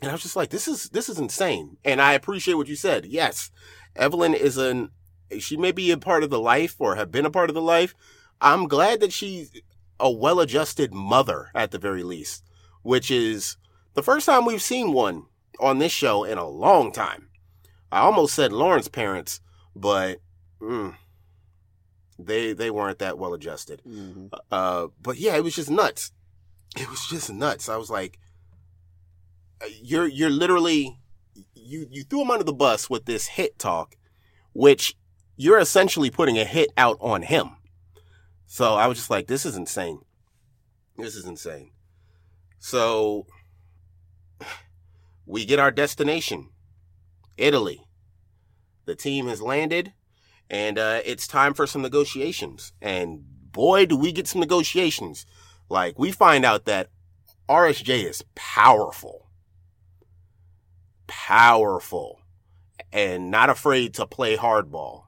[0.05, 1.79] and I was just like, this is this is insane.
[1.83, 3.07] And I appreciate what you said.
[3.07, 3.51] Yes,
[3.97, 4.91] Evelyn is an
[5.39, 7.63] she may be a part of the life or have been a part of the
[7.63, 7.95] life.
[8.39, 9.51] I'm glad that she's
[9.99, 12.45] a well-adjusted mother at the very least,
[12.83, 13.57] which is
[13.95, 15.25] the first time we've seen one
[15.59, 17.31] on this show in a long time.
[17.91, 19.41] I almost said Lauren's parents,
[19.75, 20.19] but
[20.61, 20.95] mm,
[22.19, 23.81] they they weren't that well adjusted.
[23.89, 24.27] Mm-hmm.
[24.53, 26.13] Uh, but yeah, it was just nuts.
[26.77, 27.71] It was just nuts.
[27.71, 28.19] I was like,
[29.83, 30.99] you're you're literally
[31.55, 33.97] you you threw him under the bus with this hit talk,
[34.53, 34.97] which
[35.37, 37.57] you're essentially putting a hit out on him.
[38.47, 40.01] So I was just like, this is insane.
[40.97, 41.73] This is insane.
[42.59, 43.27] So
[45.27, 46.51] we get our destination,
[47.37, 47.81] Italy.
[48.85, 49.93] The team has landed,
[50.51, 52.73] and uh, it's time for some negotiations.
[52.81, 55.27] And boy, do we get some negotiations.
[55.71, 56.91] Like, we find out that
[57.49, 59.24] RSJ is powerful.
[61.07, 62.21] Powerful.
[62.93, 65.05] And not afraid to play hardball.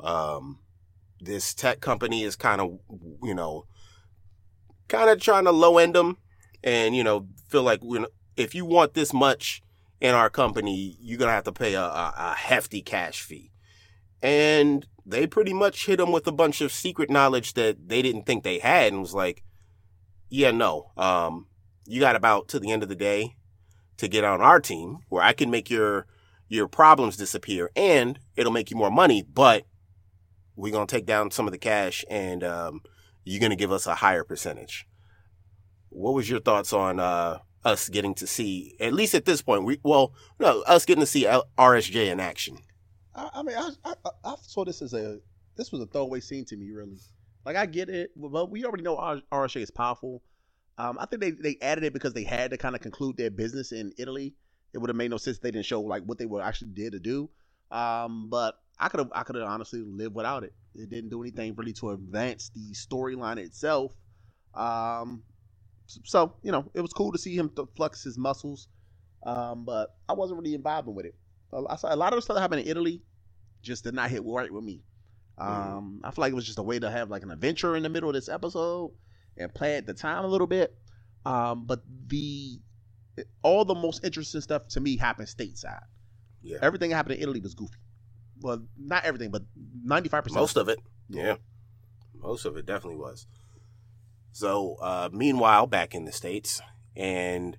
[0.00, 0.58] Um,
[1.20, 2.78] this tech company is kind of,
[3.22, 3.66] you know,
[4.88, 6.18] kind of trying to low end them
[6.62, 9.62] and, you know, feel like, know, if you want this much
[10.00, 13.52] in our company, you're going to have to pay a, a, a hefty cash fee.
[14.22, 18.24] And they pretty much hit them with a bunch of secret knowledge that they didn't
[18.26, 19.44] think they had and was like,
[20.28, 21.46] yeah, no, um,
[21.86, 23.36] you got about to the end of the day
[23.98, 26.06] to get on our team where I can make your,
[26.48, 29.64] your problems disappear and it'll make you more money, but
[30.54, 32.80] we're to take down some of the cash and, um,
[33.24, 34.86] you're to give us a higher percentage.
[35.88, 39.64] What was your thoughts on, uh, us getting to see, at least at this point,
[39.64, 42.58] we, well, no, us getting to see RSJ in action.
[43.14, 45.18] I, I mean, I, I, I saw this as a
[45.56, 46.98] this was a throwaway scene to me, really.
[47.44, 48.96] Like I get it, but we already know
[49.32, 50.22] RSJ is powerful.
[50.78, 53.30] Um, I think they, they added it because they had to kind of conclude their
[53.30, 54.34] business in Italy.
[54.74, 56.72] It would have made no sense if they didn't show like what they were actually
[56.74, 57.30] did to do.
[57.70, 60.52] Um, but I could have I could have honestly lived without it.
[60.74, 63.94] It didn't do anything really to advance the storyline itself.
[64.54, 65.22] Um,
[65.86, 68.68] so you know, it was cool to see him flex his muscles,
[69.24, 71.14] um, but I wasn't really vibing with it.
[71.70, 73.02] I saw a lot of the stuff that happened in Italy
[73.62, 74.82] just did not hit right with me.
[75.38, 77.82] Um, I feel like it was just a way to have like an adventure in
[77.82, 78.92] the middle of this episode
[79.38, 80.74] and play at the time a little bit.
[81.24, 82.58] Um, but the
[83.42, 85.82] all the most interesting stuff to me happened stateside.
[86.42, 86.58] Yeah.
[86.62, 87.78] Everything that happened in Italy was goofy.
[88.40, 89.42] Well, not everything, but
[89.82, 90.40] ninety five percent.
[90.40, 90.78] Most of it.
[91.08, 91.36] Yeah.
[92.14, 93.26] Most of it definitely was.
[94.32, 96.60] So, uh, meanwhile, back in the States,
[96.94, 97.56] and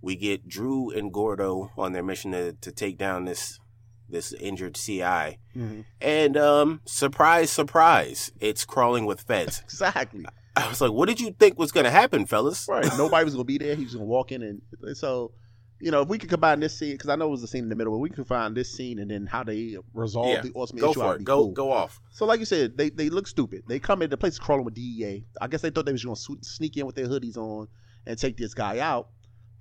[0.00, 3.60] we get Dru and Gordo on their mission to, to take down this
[4.08, 5.02] this injured CI.
[5.02, 5.80] Mm-hmm.
[6.00, 9.60] And um, surprise, surprise, it's crawling with feds.
[9.64, 10.26] exactly.
[10.56, 12.66] I was like, what did you think was going to happen, fellas?
[12.68, 12.84] Right.
[12.98, 13.74] Nobody was going to be there.
[13.74, 14.42] He was going to walk in.
[14.42, 15.32] And, and so,
[15.80, 17.64] you know, if we could combine this scene, because I know it was the scene
[17.64, 20.42] in the middle, but we could find this scene and then how they resolve Yeah.
[20.42, 21.00] the ultimate Go issue.
[21.00, 21.24] for it.
[21.24, 21.52] Go cool.
[21.52, 22.00] go off.
[22.12, 23.64] So, like you said, they, they look stupid.
[23.66, 25.24] They come in, the place is crawling with DEA.
[25.40, 27.66] I guess they thought they was going to sneak in with their hoodies on
[28.06, 29.08] and take this guy out.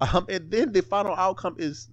[0.02, 1.90] Um, and then the final outcome is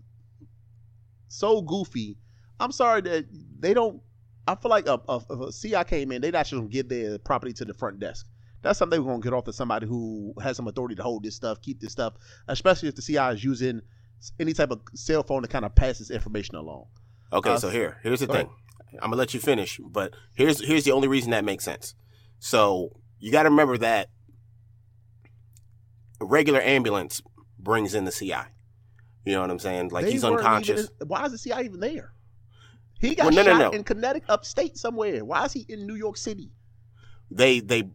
[1.29, 2.19] so goofy.
[2.59, 3.27] I'm sorry that
[3.59, 4.01] they don't.
[4.47, 7.65] I feel like a, a, a CI came in, they'd actually get their property to
[7.65, 8.27] the front desk.
[8.63, 11.23] That's something we're going to get off to somebody who has some authority to hold
[11.23, 12.15] this stuff, keep this stuff,
[12.49, 13.81] especially if the CI is using
[14.39, 16.87] any type of cell phone to kind of pass this information along.
[17.33, 18.51] Okay, Uh, so here, here's the thing.
[18.95, 21.95] I'm gonna let you finish, but here's here's the only reason that makes sense.
[22.41, 24.09] So you got to remember that
[26.21, 27.23] a regular ambulance
[27.59, 28.35] brings in the CI.
[29.25, 29.89] You know what I'm saying?
[29.91, 30.91] Like They he's unconscious.
[30.97, 32.13] even- why is the CI even there?
[32.99, 33.71] He got Well, no, shot no, no.
[33.71, 35.25] in Connecticut, upstate somewhere.
[35.25, 36.51] Why is he in New York City?
[37.33, 37.89] they they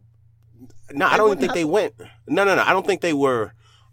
[0.92, 1.94] no, I don't wouldn't think they went.
[2.28, 2.62] No, no, no.
[2.62, 3.52] I don't think they were.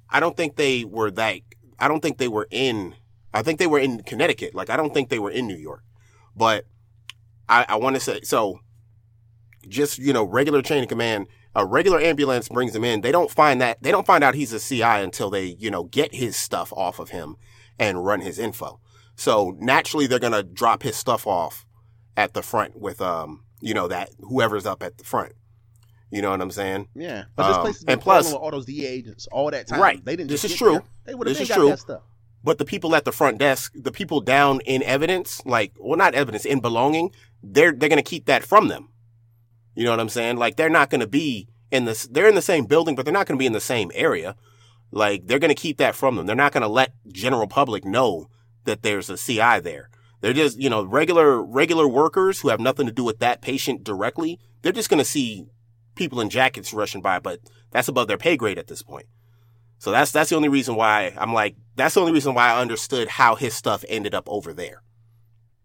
[0.09, 1.39] I don't think they were that.
[1.79, 2.95] I don't think they were in.
[3.33, 4.53] I think they were in Connecticut.
[4.53, 5.83] Like I don't think they were in New York.
[6.35, 6.65] But
[7.49, 8.59] I, I want to say so.
[9.67, 11.27] Just you know, regular chain of command.
[11.55, 13.01] A regular ambulance brings him in.
[13.01, 13.81] They don't find that.
[13.81, 16.99] They don't find out he's a CI until they you know get his stuff off
[16.99, 17.35] of him
[17.79, 18.79] and run his info.
[19.15, 21.65] So naturally, they're gonna drop his stuff off
[22.15, 25.33] at the front with um you know that whoever's up at the front.
[26.13, 26.89] You know what I'm saying?
[26.93, 29.49] Yeah, but this Um, place has been and plus- with all those DA agents all
[29.49, 29.81] that time.
[29.81, 30.05] Right.
[30.05, 30.29] They didn't.
[30.29, 30.73] This is true.
[30.73, 30.83] there.
[31.05, 31.69] They would have got true.
[31.69, 32.01] that stuff.
[32.43, 36.13] But the people at the front desk, the people down in evidence, like well, not
[36.13, 37.09] evidence in belonging,
[37.41, 38.89] they're they're gonna keep that from them.
[39.75, 40.37] You know what I'm saying?
[40.37, 42.05] Like they're not gonna be in this.
[42.05, 44.35] They're in the same building, but they're not gonna be in the same area.
[44.91, 46.27] Like they're gonna keep that from them.
[46.27, 48.27] They're not gonna let general public know
[48.65, 49.89] that there's a CI there.
[50.21, 53.83] They're just you know regular regular workers who have nothing to do with that patient
[53.83, 54.39] directly.
[54.61, 55.47] They're just gonna see
[55.95, 57.39] people in jackets rushing by, but
[57.71, 59.07] that's above their pay grade at this point.
[59.79, 62.61] So that's that's the only reason why I'm like that's the only reason why I
[62.61, 64.81] understood how his stuff ended up over there.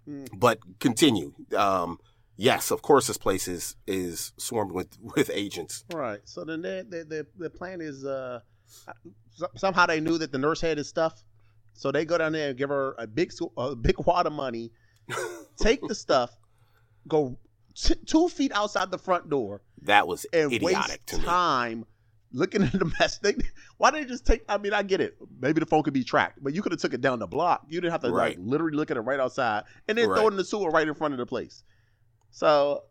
[0.09, 0.29] Mm.
[0.37, 1.35] But continue.
[1.57, 1.99] Um,
[2.37, 5.85] yes, of course, this place is is swarmed with with agents.
[5.93, 6.21] Right.
[6.25, 8.41] So then the the the, the plan is uh
[9.55, 11.23] somehow they knew that the nurse had his stuff,
[11.75, 14.73] so they go down there and give her a big a big wad of money,
[15.59, 16.37] take the stuff,
[17.07, 17.39] go
[17.81, 21.25] t- two feet outside the front door, That was and idiotic waste to me.
[21.25, 21.85] time
[22.33, 23.19] looking at the mess.
[23.19, 23.35] They,
[23.79, 24.45] why didn't they just take?
[24.49, 25.17] I mean, I get it.
[25.41, 27.65] Maybe the phone could be tracked, but you could have took it down the block.
[27.69, 28.39] You didn't have to Right.
[28.39, 30.87] like literally look at it right outside and then throw it in the sewer right
[30.87, 31.63] in front of the place.
[32.31, 32.83] So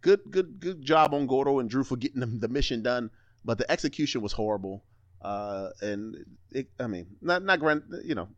[0.00, 3.10] good, good, good job on Gordo and Dru for getting the, the mission done,
[3.44, 4.84] but the execution was horrible.
[5.22, 6.16] Uh, and
[6.50, 8.28] it, I mean, not not grand, you know.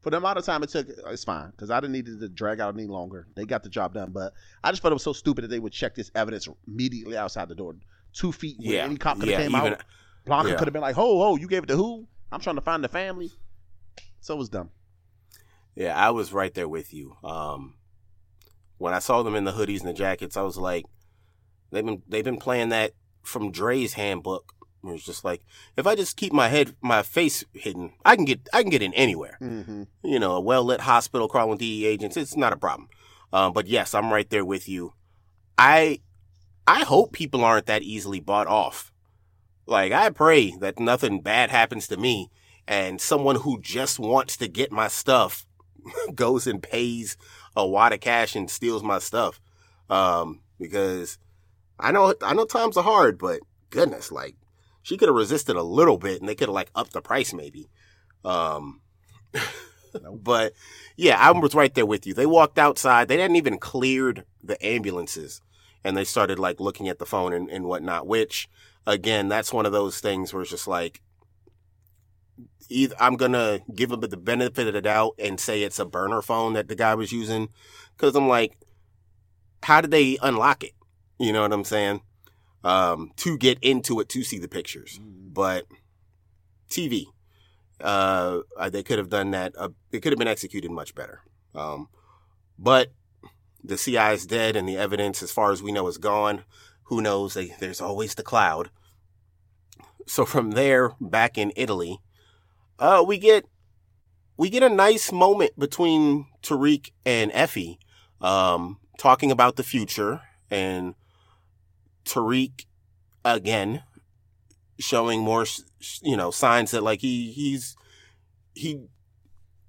[0.00, 2.28] For the amount of time it took, it's fine because I didn't need it to
[2.28, 3.26] drag out any longer.
[3.34, 4.32] They got the job done, but
[4.64, 7.48] I just thought it was so stupid that they would check this evidence immediately outside
[7.48, 7.74] the door,
[8.14, 8.56] two feet.
[8.58, 9.84] where Yeah, any cop could have yeah, came even out.
[10.24, 10.56] Blanca yeah.
[10.56, 12.06] could have been like, "Ho, ho, you gave it to who?
[12.32, 13.30] I'm trying to find the family."
[14.20, 14.70] So it was dumb.
[15.74, 17.16] Yeah, I was right there with you.
[17.22, 17.74] Um,
[18.78, 20.86] when I saw them in the hoodies and the jackets, I was like,
[21.70, 24.54] they've been they've been playing that from Dre's handbook.
[24.82, 25.42] It was just like,
[25.76, 28.82] if I just keep my head, my face hidden, I can get I can get
[28.82, 29.36] in anywhere.
[29.40, 29.82] Mm-hmm.
[30.02, 32.88] You know, a well lit hospital crawling DE agents, it's not a problem.
[33.32, 34.94] Um, but yes, I'm right there with you.
[35.58, 36.00] I
[36.66, 38.92] I hope people aren't that easily bought off.
[39.66, 42.30] Like I pray that nothing bad happens to me
[42.66, 45.46] and someone who just wants to get my stuff
[46.14, 47.16] goes and pays
[47.56, 49.40] a wad of cash and steals my stuff.
[49.88, 51.18] Um, because
[51.78, 53.40] I know I know times are hard, but
[53.70, 54.36] goodness, like
[54.82, 57.32] she could have resisted a little bit and they could have like upped the price
[57.32, 57.68] maybe.
[58.24, 58.80] Um
[60.02, 60.20] Nope.
[60.22, 60.52] but
[60.96, 62.14] yeah, I was right there with you.
[62.14, 63.08] They walked outside.
[63.08, 65.40] They hadn't even cleared the ambulances
[65.84, 68.48] and they started like looking at the phone and, and whatnot, which
[68.86, 71.00] again, that's one of those things where it's just like,
[72.68, 76.22] either I'm gonna give him the benefit of the doubt and say it's a burner
[76.22, 77.48] phone that the guy was using,
[77.96, 78.56] because I'm like,
[79.62, 80.72] how did they unlock it?
[81.18, 82.00] You know what I'm saying?
[82.62, 85.66] Um, to get into it to see the pictures, but
[86.68, 87.06] TV,
[87.80, 89.54] uh, uh, they could have done that.
[89.56, 91.22] Uh, it could have been executed much better.
[91.54, 91.88] Um,
[92.58, 92.92] but
[93.64, 96.44] the CI is dead, and the evidence, as far as we know, is gone.
[96.84, 97.34] Who knows?
[97.34, 98.70] They, there's always the cloud.
[100.06, 102.00] So from there, back in Italy,
[102.78, 103.46] uh, we get
[104.36, 107.78] we get a nice moment between Tariq and Effie,
[108.20, 110.94] um, talking about the future, and
[112.10, 112.66] Tariq
[113.24, 113.82] again
[114.78, 115.46] showing more,
[116.02, 117.76] you know, signs that like he he's
[118.54, 118.86] he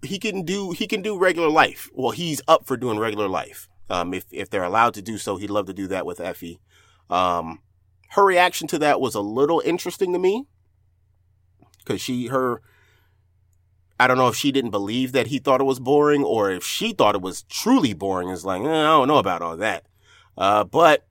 [0.03, 1.89] he can do he can do regular life.
[1.93, 3.67] Well, he's up for doing regular life.
[3.89, 6.59] Um, if if they're allowed to do so, he'd love to do that with Effie.
[7.09, 7.59] Um,
[8.11, 10.47] her reaction to that was a little interesting to me
[11.79, 12.61] because she her
[13.99, 16.63] I don't know if she didn't believe that he thought it was boring or if
[16.63, 18.29] she thought it was truly boring.
[18.29, 19.85] It's like eh, I don't know about all that.
[20.37, 21.05] Uh, but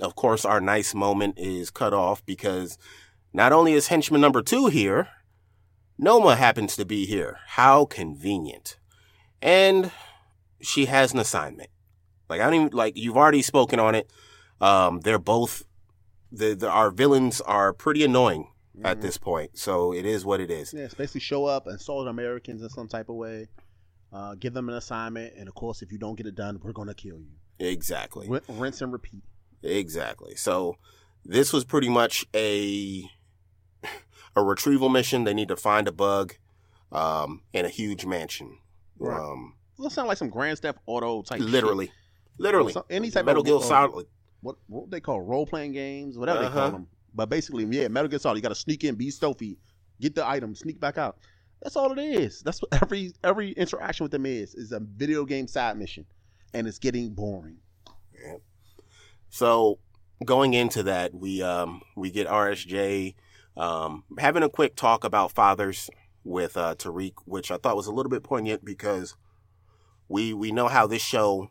[0.00, 2.78] of course, our nice moment is cut off because
[3.32, 5.08] not only is henchman number two here,
[5.98, 7.38] Noma happens to be here.
[7.46, 8.78] How convenient.
[9.42, 9.90] And
[10.60, 11.70] she has an assignment.
[12.28, 14.10] Like I don't even like you've already spoken on it.
[14.60, 15.64] Um, they're both
[16.30, 18.48] the, the our villains are pretty annoying
[18.84, 19.02] at Mhm.
[19.02, 19.56] this point.
[19.58, 20.72] So it is what it is.
[20.74, 23.48] Yeah, basically show up, and insult Americans in some type of way,
[24.12, 26.72] uh, give them an assignment, and of course, if you don't get it done, we're
[26.72, 27.32] gonna kill you.
[27.58, 28.28] Exactly.
[28.28, 29.22] Rin- Rinse and repeat.
[29.62, 30.34] Exactly.
[30.36, 30.76] So
[31.24, 33.08] this was pretty much a
[34.36, 35.24] a retrieval mission.
[35.24, 36.34] They need to find a bug
[36.92, 38.58] um, in a huge mansion.
[38.98, 39.18] Right.
[39.20, 41.40] Um, it sound like some Grand Theft Auto type.
[41.40, 41.94] literally, shit.
[42.38, 42.72] literally.
[42.72, 44.06] So- any type Metal of Metal Gear uh, Solid.
[44.40, 46.60] What what they call role playing games, whatever they Uh-huh.
[46.60, 46.86] call them.
[47.14, 48.36] But basically, yeah, Metal Gear Solid.
[48.36, 49.58] You got to sneak in, be stealthy,
[50.00, 51.18] get the item, sneak back out.
[51.62, 52.40] That's all it is.
[52.42, 56.04] That's what every every interaction with them is is a video game side mission,
[56.54, 57.56] and it's getting boring.
[59.30, 59.78] So
[60.24, 63.14] going into that, we um, we get RSJ
[63.56, 65.90] um, having a quick talk about fathers
[66.24, 69.14] with uh, Tariq, which I thought was a little bit poignant because
[70.08, 71.50] we we know how this show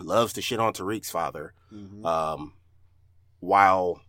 [0.00, 1.54] loves to shit on Tariq's father.
[1.72, 2.04] Mhm.
[2.04, 2.52] um,
[3.40, 4.02] while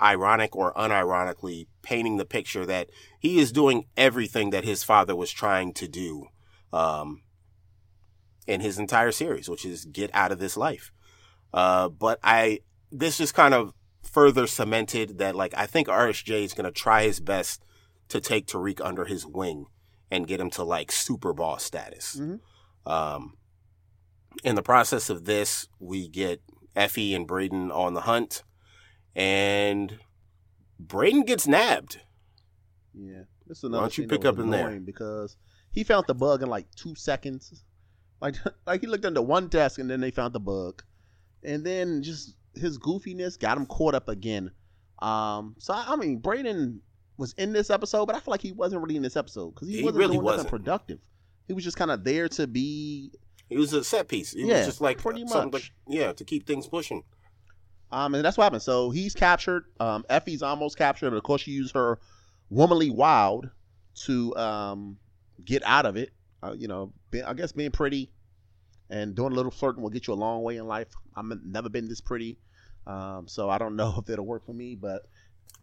[0.00, 2.88] ironic or unironically painting the picture that
[3.18, 6.28] he is doing everything that his father was trying to do
[6.72, 7.22] um,
[8.46, 10.92] in his entire series, which is get out of this life.
[11.54, 16.52] Uh, but I, this just kind of further cemented that, like, I think RSJ is
[16.52, 17.64] going to try his best
[18.08, 19.66] to take Tariq under his wing
[20.10, 22.16] and get him to like super boss status.
[22.20, 22.40] Mhm.
[22.86, 23.36] Um,
[24.42, 26.42] in the process of this, we get
[26.76, 28.42] Effie and Brayden on the hunt,
[29.14, 29.98] and
[30.84, 32.00] Brayden gets nabbed.
[32.92, 33.78] Yeah, this is another.
[33.78, 34.80] Why don't you pick up in there?
[34.80, 35.36] Because
[35.70, 37.64] he found the bug in like two seconds.
[38.20, 38.36] Like,
[38.66, 40.82] like he looked under one desk and then they found the bug,
[41.44, 44.50] and then just his goofiness got him caught up again.
[45.00, 46.78] Um, so I, I mean, Brayden
[47.16, 49.68] was in this episode, but I feel like he wasn't really in this episode because
[49.68, 50.44] he, He wasn't really doing wasn't.
[50.46, 50.98] nothing productive.
[51.46, 53.12] He was just kind of there to be
[53.50, 54.32] It was a set piece.
[54.34, 55.72] It Yeah, was just like pretty something much.
[55.86, 57.02] like yeah to keep things pushing.
[57.92, 58.62] Um, and that's what happened.
[58.62, 59.64] So he's captured.
[59.78, 61.10] Um, Effie's almost captured.
[61.10, 61.98] But of course, she used her
[62.50, 63.50] womanly wild
[64.06, 64.96] to um
[65.44, 66.10] get out of it.
[66.42, 68.10] Uh, you know, be, I guess being pretty
[68.90, 70.88] and doing a little flirting will get you a long way in life.
[71.16, 72.38] I've never been this pretty,
[72.86, 75.02] um, so I don't know if it'll work for me, but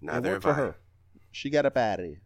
[0.01, 0.65] it Neither worked have for I.
[0.65, 0.75] her.
[1.31, 2.21] She got up out of there.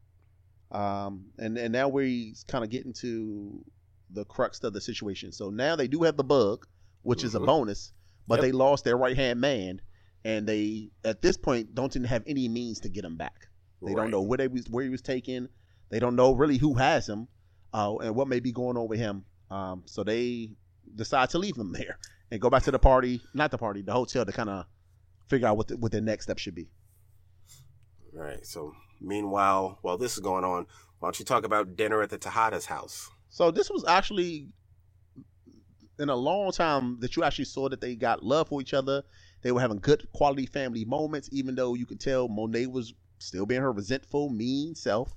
[0.71, 3.63] Um, and and now we're kind of getting to
[4.09, 5.31] the crux of the situation.
[5.31, 6.65] So now they do have the bug,
[7.03, 7.45] which is a Mhm.
[7.45, 7.91] bonus,
[8.27, 8.41] but Yep.
[8.41, 9.81] they lost their right hand man,
[10.23, 13.47] and they at this point don't even have any means to get him back.
[13.83, 15.49] They don't know where they was where he was taken.
[15.89, 17.27] They don't know really who has him,
[17.73, 19.25] uh, and what may be going on with him.
[19.51, 20.55] Um, so they
[20.93, 21.97] decide to leave them there
[22.31, 24.65] and go back to the party, not the party, the hotel to kind of
[25.27, 26.67] figure out what the, what their next step should be.
[28.13, 28.45] Right.
[28.45, 30.67] So meanwhile, while this is going on,
[30.99, 33.09] why don't you talk about dinner at the Tejada's house?
[33.29, 34.47] So this was actually
[35.99, 39.03] in a long time that you actually saw that they got love for each other.
[39.41, 43.45] They were having good quality family moments, even though you could tell Monet was still
[43.45, 45.13] being her resentful, mean self.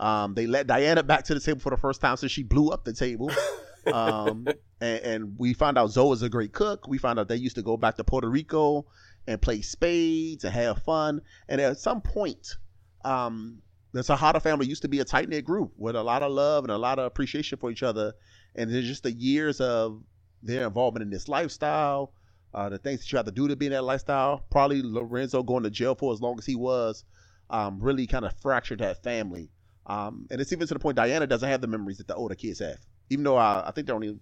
[0.00, 2.70] Um, they let Diana back to the table for the first time since she blew
[2.70, 3.30] up the table.
[3.86, 4.46] Um,
[4.80, 6.86] and, and we found out Zo is a great cook.
[6.88, 8.86] We found out they used to go back to Puerto Rico
[9.26, 11.20] and play spades and have fun.
[11.48, 12.56] And at some point,
[13.04, 13.62] um,
[13.92, 16.64] the Tejada family used to be a tight knit group with a lot of love
[16.64, 18.14] and a lot of appreciation for each other.
[18.54, 20.02] And there's just the years of
[20.42, 22.12] their involvement in this lifestyle,
[22.54, 24.44] uh, the things that you have to do to be in that lifestyle.
[24.50, 27.04] Probably Lorenzo going to jail for as long as he was,
[27.50, 29.50] um, really kind of fractured that family.
[29.86, 32.34] Um, and it's even to the point Diana doesn't have the memories that the older
[32.34, 32.78] kids have.
[33.12, 34.18] Even though I, I think they're only,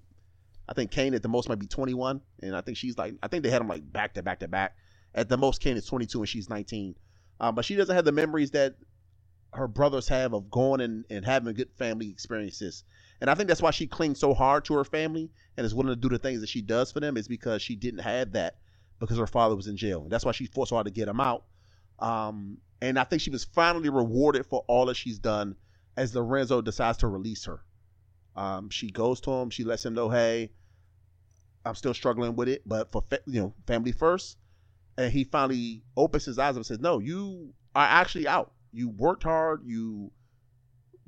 [0.68, 3.28] I think Cane at the most might be 21, and I think she's like, I
[3.28, 4.76] think they had them like back to back to back.
[5.14, 6.94] At the most, Cane is 22 and she's 19.
[7.40, 8.74] Um, but she doesn't have the memories that
[9.52, 12.84] her brothers have of going and, and having good family experiences.
[13.20, 15.92] And I think that's why she clings so hard to her family and is willing
[15.92, 18.56] to do the things that she does for them is because she didn't have that
[18.98, 20.02] because her father was in jail.
[20.02, 21.44] And that's why she forced hard to get him out.
[21.98, 25.56] Um, and I think she was finally rewarded for all that she's done
[25.96, 27.62] as Lorenzo decides to release her.
[28.40, 29.50] Um, she goes to him.
[29.50, 30.50] She lets him know, hey,
[31.66, 34.38] I'm still struggling with it, but for fa- you know, family first.
[34.96, 38.52] And he finally opens his eyes up and says, "No, you are actually out.
[38.72, 39.60] You worked hard.
[39.66, 40.10] You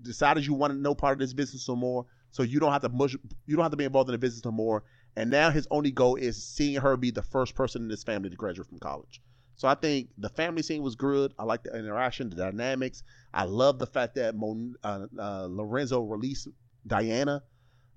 [0.02, 2.04] decided you wanted no part of this business no more.
[2.32, 3.16] So you don't have to mush,
[3.46, 4.84] you don't have to be involved in the business no more.
[5.16, 8.28] And now his only goal is seeing her be the first person in this family
[8.28, 9.22] to graduate from college.
[9.56, 11.32] So I think the family scene was good.
[11.38, 13.02] I like the interaction, the dynamics.
[13.32, 16.48] I love the fact that Mon, uh, uh, Lorenzo released
[16.86, 17.42] Diana.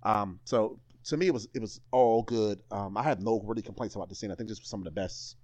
[0.04, 2.60] Um, so to me, it was it was all good.
[2.72, 4.32] Um, I had no really complaints about the scene.
[4.32, 5.38] I think this was some of the best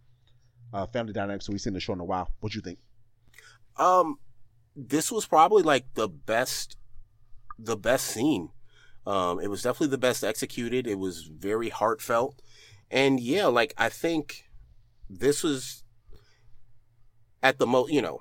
[0.74, 2.32] uh, family dynamics we've seen in the show in a while.
[2.40, 2.80] What do you think?
[3.78, 4.20] Um,
[4.76, 6.78] this was probably like the best,
[7.58, 8.50] the best scene.
[9.06, 10.88] Um, it was definitely the best executed.
[10.88, 12.42] It was very heartfelt,
[12.90, 14.50] and yeah, like I think
[15.10, 15.84] this was
[17.44, 18.20] at the most, you know,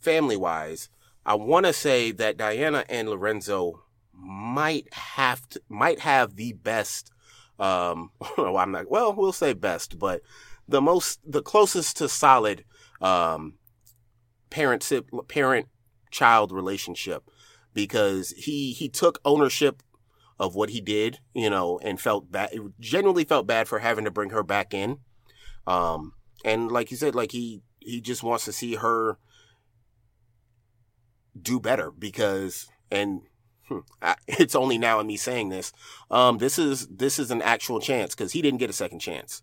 [0.00, 0.88] family wise.
[1.26, 3.82] I want to say that Diana and Lorenzo
[4.14, 7.10] might have to, might have the best.
[7.58, 8.88] Um, well, I'm not.
[8.90, 10.22] Well, we'll say best, but
[10.68, 12.64] the most, the closest to solid.
[13.00, 13.54] Um,
[14.50, 14.90] parent
[15.28, 15.68] parent
[16.10, 17.28] child relationship
[17.74, 19.82] because he he took ownership
[20.38, 24.10] of what he did, you know, and felt bad genuinely felt bad for having to
[24.10, 24.98] bring her back in.
[25.66, 26.12] Um
[26.44, 29.18] and like you said like he he just wants to see her
[31.42, 33.22] do better because and
[33.68, 35.72] hmm, I- it's only now in me saying this.
[36.10, 39.42] Um this is this is an actual chance cuz he didn't get a second chance.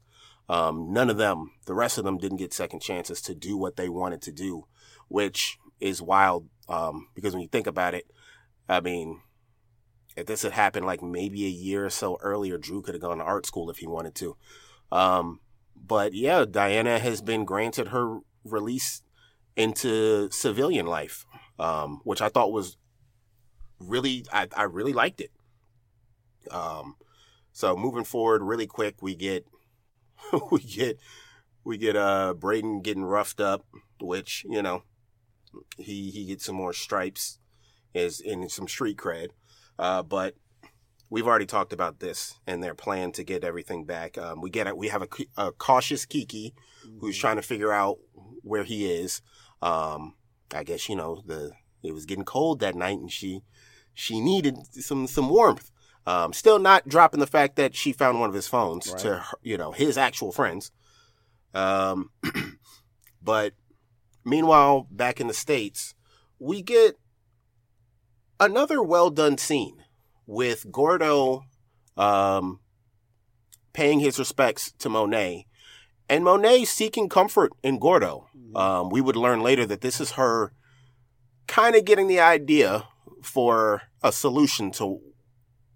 [0.50, 3.76] Um none of them, the rest of them didn't get second chances to do what
[3.76, 4.66] they wanted to do
[5.08, 8.10] which is wild um, because when you think about it,
[8.68, 9.22] I mean,
[10.16, 13.18] if this had happened like maybe a year or so earlier, Dru could have gone
[13.18, 14.38] to art school if he wanted to.
[14.91, 15.39] Um,
[15.76, 19.02] but yeah, Diana has been granted her release
[19.56, 21.26] into civilian life,
[21.60, 22.78] um, which I thought was
[23.80, 25.32] really, I, I really liked it.
[26.51, 26.95] Um,
[27.51, 29.45] so moving forward really quick, we get,
[30.51, 30.97] we get,
[31.64, 33.66] we get, uh, Brayden getting roughed up,
[33.99, 34.84] which, you know,
[35.78, 37.39] he he gets some more stripes
[37.93, 39.30] is in some street cred.
[39.78, 40.36] Uh, but
[41.10, 44.18] we've already talked about this and their plan to get everything back.
[44.18, 44.78] Um, we get it.
[44.78, 46.54] We have a, a cautious Kiki
[46.99, 47.97] who's trying to figure out
[48.41, 49.22] where he is.
[49.62, 50.16] Um,
[50.54, 51.51] I guess you know the
[51.82, 53.41] it was getting cold that night, and she
[53.93, 55.72] she needed some some warmth.
[56.06, 58.99] Um, still not dropping the fact that she found one of his phones Right.
[58.99, 60.72] to her- you know his actual friends.
[61.54, 62.10] Um,
[63.22, 63.54] but
[64.26, 65.95] meanwhile, back in the states,
[66.39, 66.97] we get
[68.39, 69.84] another well done scene
[70.26, 71.43] with Gordo
[71.97, 72.60] um,
[73.74, 75.45] paying his respects to Monet,
[76.10, 78.28] and Monet seeking comfort in Gordo.
[78.56, 80.54] Um, we would learn later that this is her
[81.47, 82.88] kind of getting the idea
[83.22, 85.01] for a solution to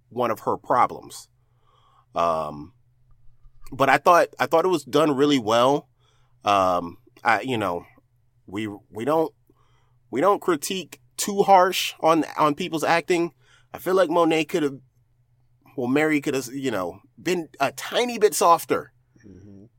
[0.09, 1.27] one of her problems.
[2.13, 2.73] Um,
[3.71, 5.87] but I thought I thought it was done really well.
[6.45, 7.85] Um, I you know
[8.45, 9.33] we we don't
[10.09, 13.33] we don't critique too harsh on on people's acting.
[13.73, 14.79] I feel like Monet could have,
[15.75, 18.93] well, Mary could have, you know, been a tiny bit softer.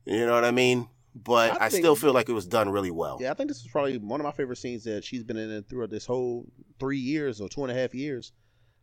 [0.09, 0.87] You know what I mean?
[1.13, 3.19] But I I, think- still feel like it was done really well.
[3.21, 5.63] Yeah, I think this is probably one of my favorite scenes that she's been in
[5.63, 6.45] throughout this whole
[6.79, 8.31] three years or two and a half years.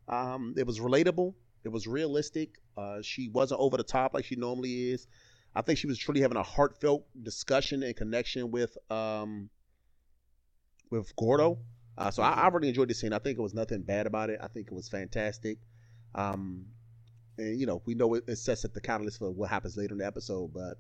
[0.09, 1.35] Um, it was relatable.
[1.65, 2.61] It was realistic.
[2.77, 5.09] Uh, she wasn't over the top like she normally is.
[5.55, 9.51] I think she was truly having a heartfelt discussion and connection with um,
[10.91, 11.59] with Gordo.
[11.99, 13.13] Uh, so I, I really enjoyed this scene.
[13.13, 14.39] I think it was nothing bad about it.
[14.43, 15.59] I think it was fantastic.
[16.15, 16.67] Um,
[17.39, 19.95] and you know, we know it, it sets up the catalyst for what happens later
[19.95, 20.53] in the episode.
[20.53, 20.75] But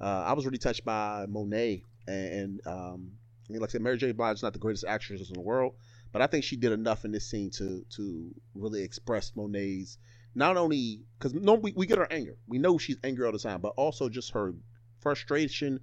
[0.00, 3.12] uh, I was really touched by Monet, and, and um,
[3.48, 4.12] I mean, like I said, Mary J.
[4.12, 5.74] Blige is not the greatest actress in the world,
[6.12, 9.98] but I think she did enough in this scene to to really express Monet's
[10.34, 13.38] not only because no, we, we get her anger, we know she's angry all the
[13.38, 14.54] time, but also just her
[15.00, 15.80] frustration,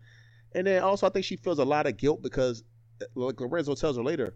[0.53, 2.63] and then also I think she feels a lot of guilt because,
[3.15, 4.35] like Lorenzo tells her later,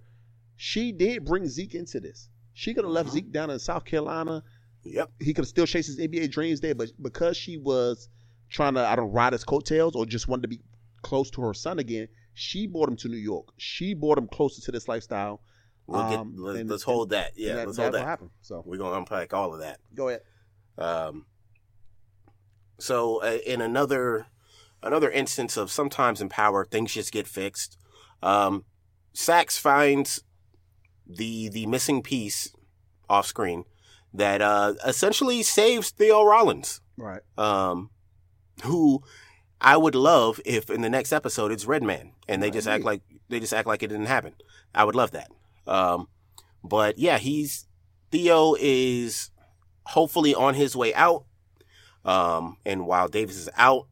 [0.55, 2.29] she did bring Zeke into this.
[2.53, 3.13] She could have left Mhm.
[3.13, 4.43] Zeke down in South Carolina
[4.83, 5.11] Yep.
[5.19, 8.09] he could have still chased his NBA dreams there, but because she was
[8.49, 10.61] trying to, I don't ride his coattails or just wanted to be
[11.01, 13.47] close to her son again, she brought him to New York.
[13.57, 15.41] She brought him closer to this lifestyle.
[15.87, 17.31] We'll get, Um, let's, and- let's hold that.
[17.35, 18.05] Yeah, that, let's hold that.
[18.05, 18.29] happen.
[18.41, 19.79] So We're gonna unpack all of that.
[19.95, 20.21] go ahead.
[20.77, 21.25] Um,
[22.79, 24.27] so uh, in another
[24.83, 27.77] another instance of sometimes in power things just get fixed.
[28.21, 28.65] Um,
[29.13, 30.23] Saxe finds
[31.07, 32.53] the the missing piece
[33.09, 33.63] off screen
[34.13, 37.21] that uh, essentially saves Theo Rollins, Right.
[37.37, 37.89] um,
[38.63, 39.03] who
[39.61, 42.83] I would love if in the next episode it's Redman and they Right, just act
[42.83, 44.33] like they just act like it didn't happen.
[44.73, 45.29] I would love that.
[45.65, 46.07] Um,
[46.63, 47.67] but yeah, he's
[48.11, 49.31] Theo is
[49.87, 51.25] hopefully on his way out.
[52.05, 53.87] Um, and while Davis is out,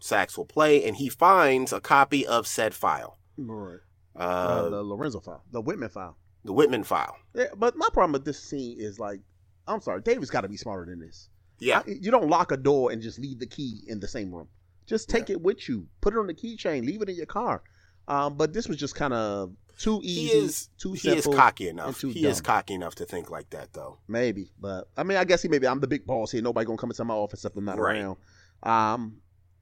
[0.00, 3.78] Saxe will play, and he finds a copy of said file, Right.
[4.16, 6.16] uh, Uh, the Lorenzo file, the Whitman file.
[6.44, 7.16] the Whitman file.
[7.32, 9.20] Yeah, but my problem with this scene is like,
[9.68, 11.28] I'm sorry, David's got to be smarter than this.
[11.58, 14.34] Yeah, I- you don't lock a door and just leave the key in the same
[14.34, 14.48] room.
[14.86, 15.86] Just take it with you.
[16.00, 16.84] Put it on the keychain.
[16.84, 17.62] Leave it in your car.
[18.06, 21.68] Um, but this was just kind of too easy, he is too he is cocky
[21.68, 22.00] enough.
[22.00, 23.98] He is cocky enough to think like that, though.
[24.08, 26.42] Maybe, but I mean, I guess he maybe I'm the big boss here.
[26.42, 27.96] Nobody gonna come into my office if I'm not Right.
[28.02, 28.16] around.
[28.62, 29.16] Um,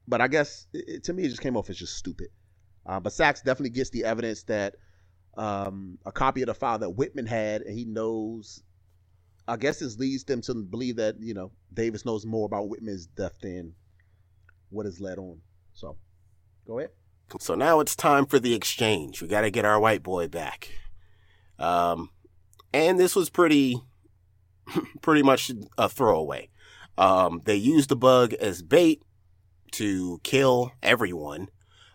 [0.07, 2.27] but I guess it- to me, it just came off as just stupid.
[2.85, 4.75] Uh, but Saxe definitely gets the evidence that
[5.35, 8.61] um, a copy of the file that Whitman had, and he knows.
[9.47, 13.07] I guess this leads them to believe that you know Davis knows more about Whitman's
[13.07, 13.73] death than
[14.69, 15.39] what is led on.
[15.73, 15.97] So,
[16.65, 16.91] go ahead.
[17.39, 19.21] So now it's time for the exchange.
[19.21, 20.69] We got to get our white boy back.
[21.57, 22.09] Um,
[22.73, 23.81] and this was pretty,
[25.01, 26.49] pretty much a throwaway.
[26.97, 29.01] Um, they used the bug as bait
[29.71, 31.49] to kill everyone,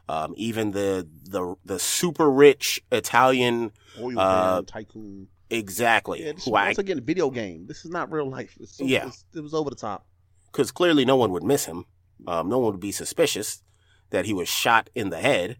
[0.08, 3.70] um, even the the the super rich Italian.
[4.00, 5.28] Oil Uh, tycoon.
[5.50, 6.24] Exactly.
[6.24, 7.66] Yeah, this is who I once again a video game.
[7.66, 8.56] This is not real life.
[8.60, 8.98] It's Yeah.
[9.06, 10.06] it's- it was over the top.
[10.50, 11.84] because clearly no one would miss him.
[12.26, 13.62] Um, no one would be suspicious
[14.10, 15.58] that he was shot in the head.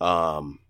[0.00, 0.60] Um,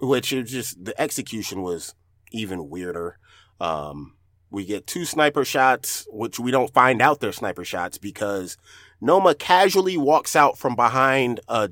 [0.00, 1.94] which is just the execution was
[2.30, 3.18] even weirder.
[3.60, 4.16] Um,
[4.50, 8.56] we get two sniper shots, which we don't find out they're sniper shots because
[9.00, 11.70] Noma casually walks out from behind a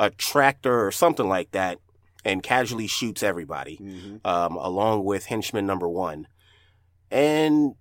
[0.00, 1.78] a tractor or something like that
[2.24, 4.16] and casually shoots everybody Mm-hmm.
[4.24, 6.26] um, along with henchman number one.
[7.10, 7.74] And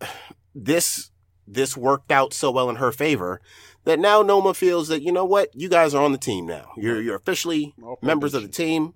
[0.54, 1.10] this
[1.46, 3.40] this worked out so well in her favor
[3.84, 6.72] that now Noma feels that you know what, you guys are on the team now.
[6.76, 8.94] You're you're officially members of the team.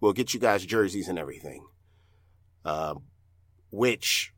[0.00, 1.64] We'll get you guys jerseys and everything.
[2.64, 2.94] Uh,
[3.70, 4.32] which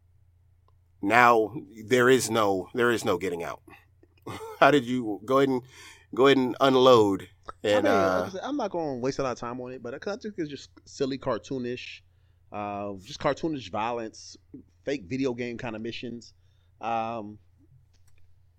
[1.03, 1.55] now
[1.87, 3.63] there is no there is no getting out.
[4.61, 5.63] How did you go ahead and
[6.15, 7.29] go ahead and unload
[7.63, 9.39] and I mean, uh, like I said, I'm not going to waste a lot of
[9.39, 12.01] time on it, but 'cause I think it's just silly, cartoonish.
[12.53, 14.37] uh, just cartoonish violence,
[14.85, 16.33] fake video game kind of missions.
[16.81, 17.39] Um,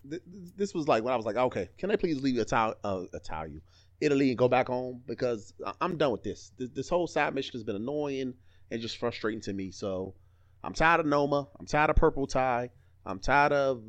[0.10, 0.22] th-
[0.58, 3.60] this was like when I was like, okay, can I please leave Ital- uh, Italia,
[4.02, 6.52] Italy, and go back home because I- I'm done with this.
[6.58, 6.70] this.
[6.72, 8.34] This whole side mission has been annoying
[8.72, 9.72] and just frustrating to me.
[9.72, 10.16] So
[10.64, 11.48] I'm tired of Noma.
[11.60, 12.70] I'm tired of Purple Tie.
[13.06, 13.84] I'm tired of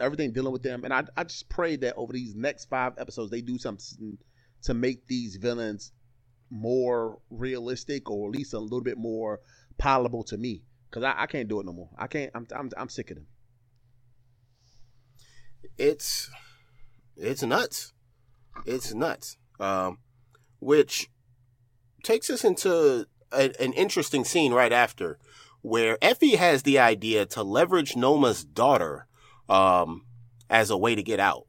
[0.00, 0.84] everything dealing with them.
[0.84, 4.18] And I, I just pray that over these next five episodes, they do something
[4.66, 5.92] to make these villains
[6.50, 9.40] more realistic or at least a little bit more
[9.78, 10.62] palatable to me.
[10.90, 11.90] Cause I, I can't do it no more.
[11.98, 12.30] I can't.
[12.34, 13.26] I'm, I'm, I'm sick of them.
[15.78, 16.30] It's
[17.16, 17.92] it's nuts.
[18.64, 19.36] It's nuts.
[19.60, 19.98] Um,
[20.58, 21.10] which
[22.02, 25.18] takes us into a, an interesting scene right after,
[25.62, 29.06] where Effie has the idea to leverage Noma's daughter
[29.48, 30.06] um,
[30.48, 31.46] as a way to get out.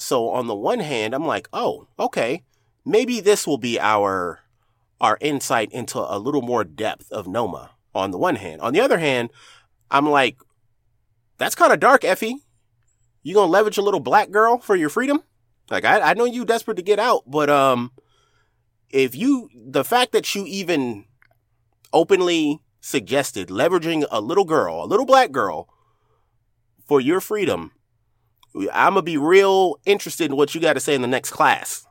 [0.00, 2.42] So on the one hand, I'm like, oh, okay,
[2.84, 4.40] maybe this will be our
[5.00, 7.70] our insight into a little more depth of Noma.
[7.94, 9.30] On the one hand, on the other hand,
[9.90, 10.36] I'm like,
[11.38, 12.36] that's kind of dark, Effie.
[13.22, 15.22] You gonna leverage a little black girl for your freedom?
[15.70, 17.92] Like I, I know you desperate to get out, but um,
[18.90, 21.06] if you the fact that you even
[21.92, 25.68] openly suggested leveraging a little girl, a little black girl,
[26.86, 27.72] for your freedom,
[28.72, 31.86] I'm gonna be real interested in what you got to say in the next class.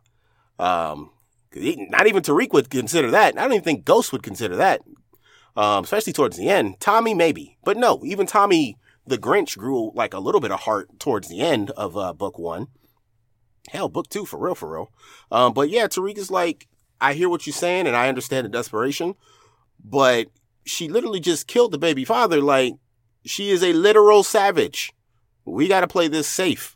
[0.60, 1.12] Um,
[1.56, 3.38] not even Tariq would consider that.
[3.38, 4.82] I don't even think Ghost would consider that.
[5.56, 6.80] Um, especially towards the end.
[6.82, 11.00] Tommy maybe, but no, even Tommy the Grinch grew like a little bit of heart
[11.00, 12.68] towards the end of uh, book one.
[13.70, 14.92] Hell, book two for real, for real.
[15.32, 16.68] Um, but yeah, Tariq is like,
[17.00, 19.16] I hear what you're saying and I understand the desperation,
[19.84, 20.28] but
[20.66, 22.42] she literally just killed the baby father.
[22.42, 22.74] Like,
[23.26, 24.94] she is a literal savage.
[25.46, 26.76] We got to play this safe.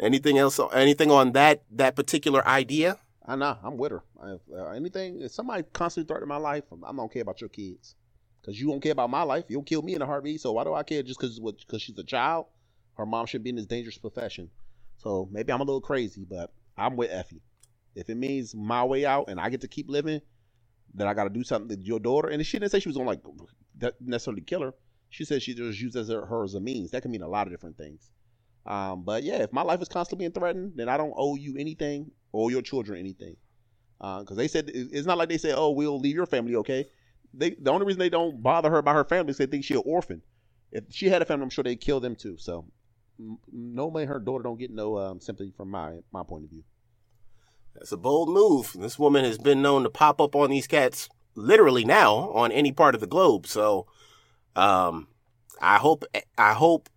[0.00, 0.60] Anything else?
[0.72, 2.98] Anything on that that particular idea?
[3.26, 3.58] I know.
[3.62, 4.02] I'm with her.
[4.22, 5.20] I, uh, anything?
[5.20, 7.96] If somebody constantly threatening my life, I'm, don't care about your kids.
[8.40, 9.44] Because you don't care about my life.
[9.48, 10.40] You'll kill me in a heartbeat.
[10.40, 12.46] So why do I care just because she's a child?
[12.94, 14.50] Her mom should be in this dangerous profession.
[14.96, 17.42] So maybe I'm a little crazy, but I'm with Effie.
[17.94, 20.20] If it means my way out and I get to keep living,
[20.94, 22.28] then I got to do something to your daughter.
[22.28, 23.28] And she didn't say she was going to
[23.80, 24.74] like necessarily kill her.
[25.10, 26.90] She said she just used as her, her as a means.
[26.90, 28.10] That can mean a lot of different things.
[28.66, 31.56] Um, but yeah, if my life is constantly being threatened, then I don't owe you
[31.56, 33.36] anything or your children anything.
[33.98, 36.86] Because uh, they said it's not like they said, "Oh, we'll leave your family okay."
[37.34, 39.76] They the only reason they don't bother her about her family is they think she's
[39.76, 40.22] an orphan.
[40.70, 42.36] If she had a family, I'm sure they'd kill them too.
[42.38, 42.66] So
[43.52, 46.62] no way her daughter don't get no um, sympathy from my my point of view.
[47.74, 48.76] That's a bold move.
[48.78, 52.72] This woman has been known to pop up on these cats literally now on any
[52.72, 53.46] part of the globe.
[53.46, 53.86] So,
[54.58, 55.08] um,
[55.60, 56.04] I hope
[56.36, 56.88] I hope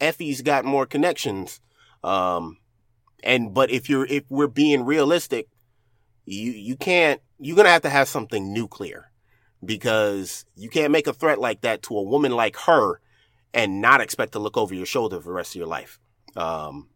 [0.00, 1.60] Effie's got more connections.
[2.04, 2.58] Um,
[3.22, 5.48] and but if you're if we're being realistic,
[6.24, 9.10] you you can't you're gonna have to have something nuclear
[9.64, 13.00] because you can't make a threat like that to a woman like her
[13.52, 15.98] and not expect to look over your shoulder for the rest of your life.
[16.36, 16.88] Um,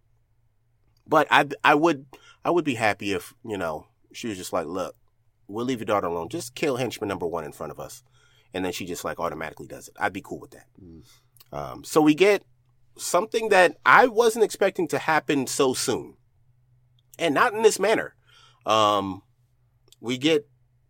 [1.06, 2.04] but I, I would,
[2.44, 4.94] I would be happy if, you know, she was just like, look,
[5.48, 6.28] we'll leave your daughter alone.
[6.28, 8.02] Just kill henchman number one in front of us.
[8.52, 9.94] And then she just like automatically does it.
[9.98, 10.66] I'd be cool with that.
[10.82, 11.02] Mm.
[11.52, 12.44] Um, so we get
[12.96, 16.16] something that I wasn't expecting to happen so soon
[17.18, 18.14] and not in this manner.
[18.66, 19.22] Um,
[20.00, 20.48] we get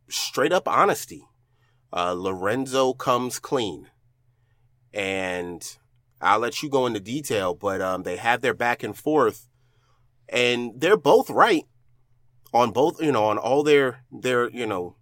[0.08, 1.24] straight up honesty.
[1.92, 3.88] Uh, Lorenzo comes clean
[4.92, 5.76] and
[6.20, 9.48] I'll let you go into detail, but um, they have their back and forth,
[10.28, 11.64] and they're both right
[12.52, 14.96] on both, you know, on all their their you know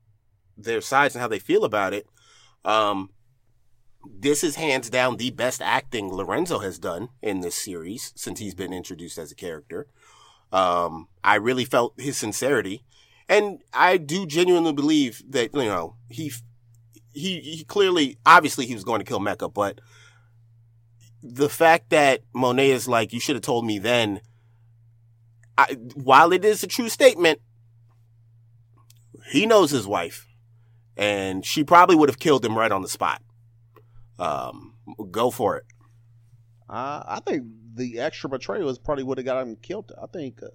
[0.56, 2.06] their sides and how they feel about it.
[2.64, 3.10] Um,
[4.04, 8.54] this is hands down the best acting Lorenzo has done in this series since he's
[8.54, 9.86] been introduced as a character.
[10.52, 12.84] Um, I really felt his sincerity,
[13.28, 16.32] and I do genuinely believe that you know he
[17.18, 19.80] he, he clearly, obviously, he was going to kill Mecca, but
[21.22, 24.20] the fact that Monet is like, you should have told me then,
[25.56, 27.40] I, while it is a true statement,
[29.30, 30.27] he knows his wife,
[30.98, 33.22] and she probably would have killed him right on the spot.
[34.18, 34.74] Um,
[35.10, 35.64] go for it.
[36.68, 37.44] Uh, I think
[37.74, 39.92] the extra betrayal is probably would have got him killed.
[40.02, 40.48] I think uh,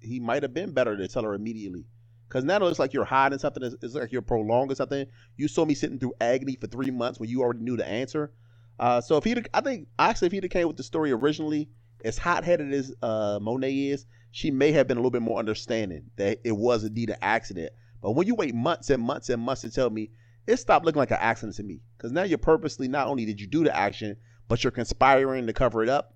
[0.00, 1.84] he might have been better to tell her immediately.
[2.26, 3.62] Because now it looks like you're hiding something.
[3.62, 5.06] It's, it's like you're prolonging something.
[5.36, 8.32] You saw me sitting through agony for three months when you already knew the answer.
[8.80, 11.68] Uh, so if he, I think actually if he came with the story originally,
[12.04, 15.38] as hot headed as uh, Monet is, she may have been a little bit more
[15.38, 17.72] understanding that it was indeed an accident.
[18.04, 20.10] But when you wait months and months and months to tell me,
[20.46, 21.80] it stopped looking like an accident to me.
[21.96, 25.54] Because now you're purposely not only did you do the action, but you're conspiring to
[25.54, 26.14] cover it up.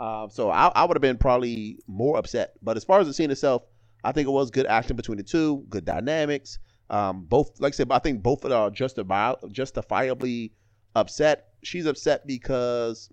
[0.00, 2.54] Uh, so I, I would have been probably more upset.
[2.62, 3.64] But as far as the scene itself,
[4.02, 6.58] I think it was good action between the two, good dynamics.
[6.88, 10.54] Um, both, like I said, I think both of them are justifi- justifiably
[10.94, 11.48] upset.
[11.62, 13.10] She's upset because,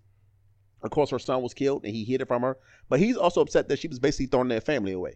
[0.82, 2.56] of course, her son was killed and he hid it from her.
[2.88, 5.16] But he's also upset that she was basically throwing their family away.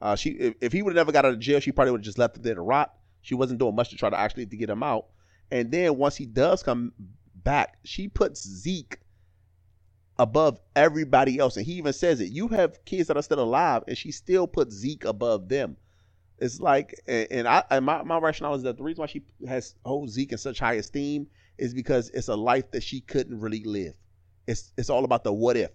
[0.00, 2.00] Uh, she, if, if he would have never got out of jail, she probably would
[2.00, 2.94] have just left it there to rot.
[3.22, 5.06] She wasn't doing much to try to actually to get him out.
[5.50, 6.92] And then once he does come
[7.34, 8.98] back, she puts Zeke
[10.18, 11.56] above everybody else.
[11.56, 12.30] And he even says it.
[12.30, 15.76] You have kids that are still alive, and she still puts Zeke above them.
[16.38, 19.74] It's like, and I, and my, my rationale is that the reason why she has
[19.84, 23.64] holds Zeke in such high esteem is because it's a life that she couldn't really
[23.64, 23.94] live.
[24.46, 25.70] It's it's all about the what if.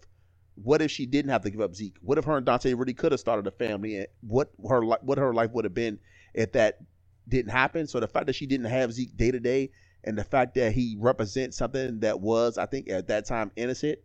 [0.56, 1.98] What if she didn't have to give up Zeke?
[2.02, 3.98] What if her and Dante really could have started a family?
[3.98, 6.00] And what her what her life would have been
[6.34, 6.80] if that
[7.28, 7.88] didn't happen?
[7.88, 9.72] So the fact that she didn't have Zeke day to day,
[10.04, 14.00] and the fact that he represents something that was, I think, at that time innocent,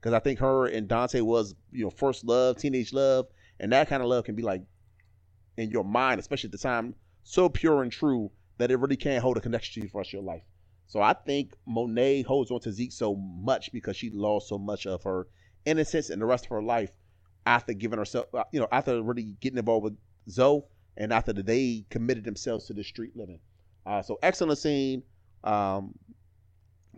[0.00, 3.26] because I think her and Dante was, you know, first love, teenage love,
[3.58, 4.62] and that kind of love can be like
[5.56, 9.22] in your mind, especially at the time, so pure and true that it really can't
[9.22, 10.42] hold a connection to you for the rest of your life.
[10.86, 14.86] So I think Monet holds on to Zeke so much because she lost so much
[14.86, 15.28] of her
[15.64, 16.90] innocence and the rest of her life
[17.46, 19.96] after giving herself, uh, you know, after really getting involved with
[20.28, 23.40] Zo and after they committed themselves to the street living.
[23.86, 25.02] Uh, so excellent scene
[25.44, 25.94] um,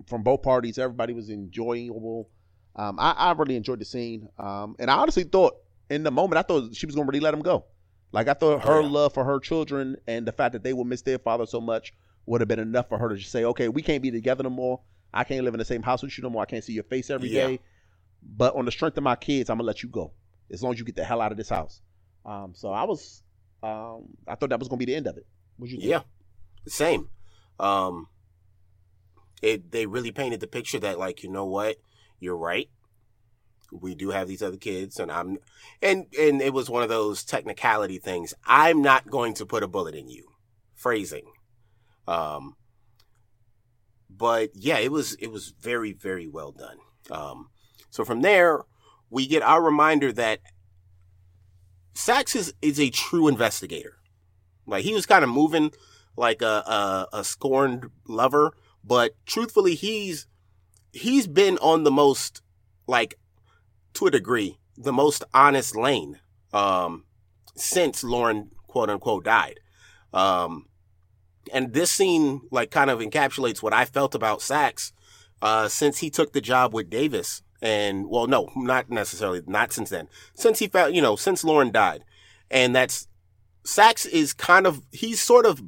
[0.06, 0.78] from both parties.
[0.78, 2.28] Everybody was enjoyable.
[2.74, 5.56] Um, I, I, really enjoyed the scene, um, and I honestly thought
[5.90, 7.66] in the moment I thought she was going to really let him go.
[8.12, 8.88] Like I thought her yeah.
[8.88, 11.92] love for her children and the fact that they would miss their father so much
[12.26, 14.50] would have been enough for her to just say, "Okay, we can't be together no
[14.50, 14.80] more.
[15.12, 16.42] I can't live in the same house with you no more.
[16.42, 17.46] I can't see your face every yeah.
[17.46, 17.60] day.
[18.22, 20.12] But on the strength of my kids, I'm gonna let you go
[20.50, 21.80] as long as you get the hell out of this house.
[22.24, 23.22] Um, so I was,
[23.62, 25.26] um, I thought that was gonna be the end of it.
[25.56, 25.90] What you think?
[25.90, 26.02] Yeah,
[26.66, 27.08] same.
[27.58, 28.08] Um,
[29.42, 31.76] it they really painted the picture that like you know what,
[32.20, 32.70] you're right.
[33.72, 35.38] We do have these other kids, and I'm,
[35.80, 38.34] and and it was one of those technicality things.
[38.46, 40.28] I'm not going to put a bullet in you.
[40.74, 41.32] Phrasing.
[42.06, 42.56] Um,
[44.10, 46.78] but yeah, it was it was very very well done.
[47.10, 47.48] Um,
[47.92, 48.62] so from there,
[49.10, 50.40] we get our reminder that
[51.92, 53.98] Saxe is, is a true investigator.
[54.66, 55.72] Like he was kind of moving
[56.16, 56.46] like a,
[57.12, 60.26] a, a scorned lover, but truthfully, he's
[60.90, 62.40] he's been on the most
[62.86, 63.18] like
[63.94, 66.18] to a degree the most honest lane
[66.54, 67.04] um,
[67.54, 69.60] since Lauren quote unquote died.
[70.14, 70.64] Um,
[71.52, 74.94] and this scene like kind of encapsulates what I felt about Saxe
[75.42, 79.88] uh, since he took the job with Davis and well, no, not necessarily, not since
[79.88, 80.08] then.
[80.34, 82.04] Since he found, you know, since Lauren died,
[82.50, 83.06] and that's
[83.64, 85.62] Saxe is kind of he's sort of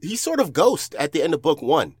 [0.00, 1.96] he's sort of ghost at the end of book one.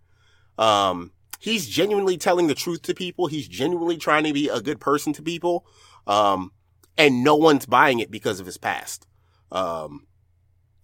[0.56, 1.10] Um,
[1.40, 3.26] he's genuinely telling the truth to people.
[3.26, 5.66] He's genuinely trying to be a good person to people.
[6.06, 6.52] Um,
[6.96, 9.06] and no one's buying it because of his past.
[9.52, 10.06] Um,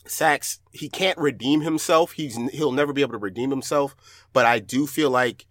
[0.04, 2.12] Saxe, he can't redeem himself.
[2.12, 3.94] He's, he'll never be able to redeem himself.
[4.32, 5.46] But I do feel like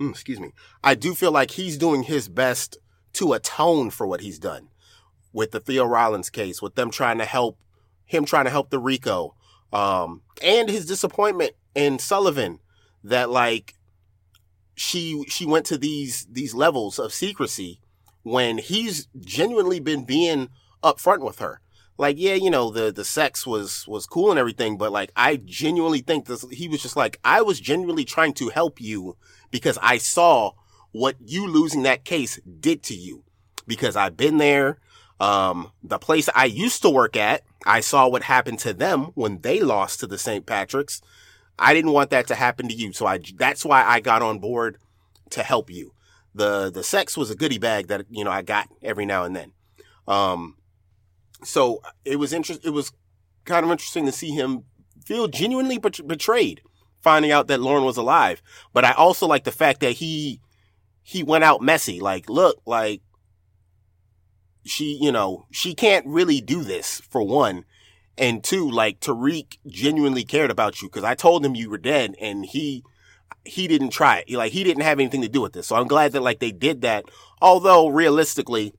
[0.00, 2.78] mm, excuse me, I do feel like he's doing his best
[3.14, 4.68] to atone for what he's done
[5.32, 7.58] with the Theo Rollins case, with them trying to help
[8.06, 9.34] him trying to help the RICO,
[9.72, 12.60] um, and his disappointment in Sullivan
[13.02, 13.74] that like
[14.74, 17.80] she she went to these these levels of secrecy
[18.22, 20.48] when he's genuinely been being
[20.82, 21.60] upfront with her.
[21.96, 25.36] Like, yeah, you know, the the sex was was cool and everything, but like I
[25.36, 29.16] genuinely think this he was just like, I was genuinely trying to help you
[29.50, 30.52] because I saw
[30.94, 33.24] what you losing that case did to you.
[33.66, 34.78] Because I've been there.
[35.20, 39.40] Um, the place I used to work at, I saw what happened to them when
[39.40, 40.44] they lost to the St.
[40.46, 41.00] Patrick's.
[41.58, 42.92] I didn't want that to happen to you.
[42.92, 44.78] So I, that's why I got on board
[45.30, 45.94] to help you.
[46.34, 49.34] The, the sex was a goodie bag that, you know, I got every now and
[49.34, 49.52] then.
[50.06, 50.56] Um,
[51.44, 52.68] so uh, it was interesting.
[52.68, 52.92] It was
[53.44, 54.64] kind of interesting to see him
[55.04, 56.62] feel genuinely betrayed
[57.04, 58.42] finding out that Lauren was alive.
[58.72, 60.40] But I also like the fact that he
[61.02, 62.00] he went out messy.
[62.00, 63.02] Like, look, like
[64.64, 67.64] she, you know, she can't really do this for one.
[68.16, 72.14] And two, like Tariq genuinely cared about you because I told him you were dead
[72.20, 72.82] and he
[73.44, 74.30] he didn't try it.
[74.30, 75.66] Like he didn't have anything to do with this.
[75.66, 77.04] So I'm glad that like they did that.
[77.42, 78.72] Although realistically,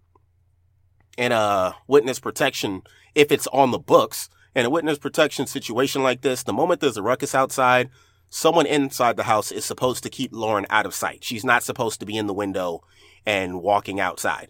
[1.18, 2.82] in a witness protection,
[3.14, 6.98] if it's on the books, in a witness protection situation like this, the moment there's
[6.98, 7.90] a ruckus outside,
[8.30, 11.24] someone inside the house is supposed to keep Lauren out of sight.
[11.24, 12.82] She's not supposed to be in the window
[13.26, 14.50] and walking outside.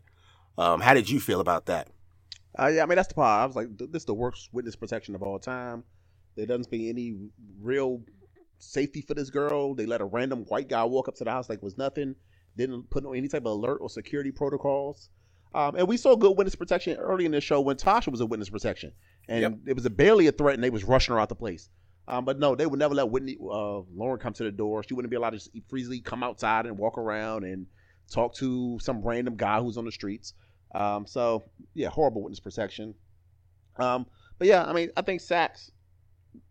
[0.58, 1.90] Um, how did you feel about that?
[2.58, 3.44] Uh, yeah, I mean that's the part.
[3.44, 5.84] I was like, this is the worst witness protection of all time.
[6.36, 7.18] There doesn't be any
[7.60, 8.02] real
[8.60, 9.76] safety for this girl.
[9.76, 12.16] They let a random white guy walk up to the house like it was nothing.
[12.58, 15.10] Didn't put on any type of alert or security protocols.
[15.56, 18.26] Um, and we saw good witness protection early in the show when Tasha was a
[18.26, 18.92] witness protection,
[19.30, 19.54] and Yep.
[19.68, 21.70] it was a barely a threat, and they was rushing her out the place.
[22.10, 24.84] Um, but no, they would never let Whitney uh, Lauren come to the door.
[24.84, 27.68] She wouldn't be allowed to just freely come outside and walk around and
[28.12, 30.34] talk to some random guy who's on the streets.
[30.76, 32.94] Um, so yeah, horrible witness protection.
[33.78, 34.06] Um,
[34.38, 35.72] but yeah, I mean, I think Saxe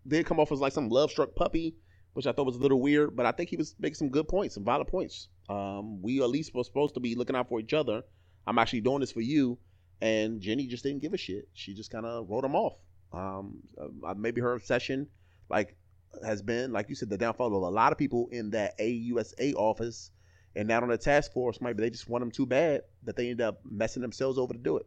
[0.09, 1.77] did come off as like some love struck puppy,
[2.15, 3.15] which I thought was a little weird.
[3.15, 5.29] But I think he was making some good points, some valid points.
[5.49, 8.03] Um, we at least were supposed to be looking out for each other.
[8.47, 9.59] I'm actually doing this for you,
[10.01, 11.49] and Jenny just didn't give a shit.
[11.55, 12.77] She just kind of wrote him off.
[13.13, 15.09] Um, uh, maybe her obsession,
[15.49, 15.77] like,
[16.25, 19.55] has been like you said, the downfall of a lot of people in that AUSA
[19.55, 20.11] office
[20.55, 21.61] and not on the task force.
[21.61, 24.59] Maybe they just want them too bad that they end up messing themselves over to
[24.59, 24.87] do it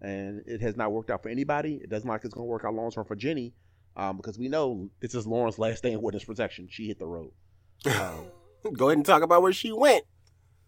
[0.00, 1.80] and it has not worked out for anybody.
[1.82, 3.52] It doesn't like it's going to work out long term for Jenny,
[3.96, 6.68] um, because we know this is Lauren's last day in witness protection.
[6.70, 7.32] She hit the road.
[7.86, 10.04] Um, Go ahead and talk about where she went.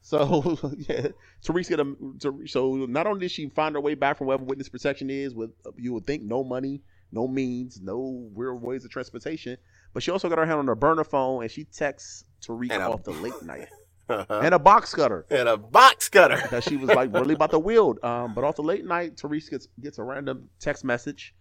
[0.02, 1.08] So yeah,
[1.44, 4.44] Tariq get a Ther- so not only did she find her way back from wherever
[4.44, 6.82] witness protection is, with you would think no money,
[7.12, 9.56] no means, no real ways of transportation,
[9.94, 12.82] but she also got her hand on her burner phone and she texts Tariq And
[12.82, 13.68] a- off the late night
[14.08, 15.24] and and a box cutter.
[15.30, 16.42] And a box cutter.
[16.50, 18.02] that she was like really about to wield.
[18.04, 21.34] Um, but off the late night, Tariq gets gets a random text message,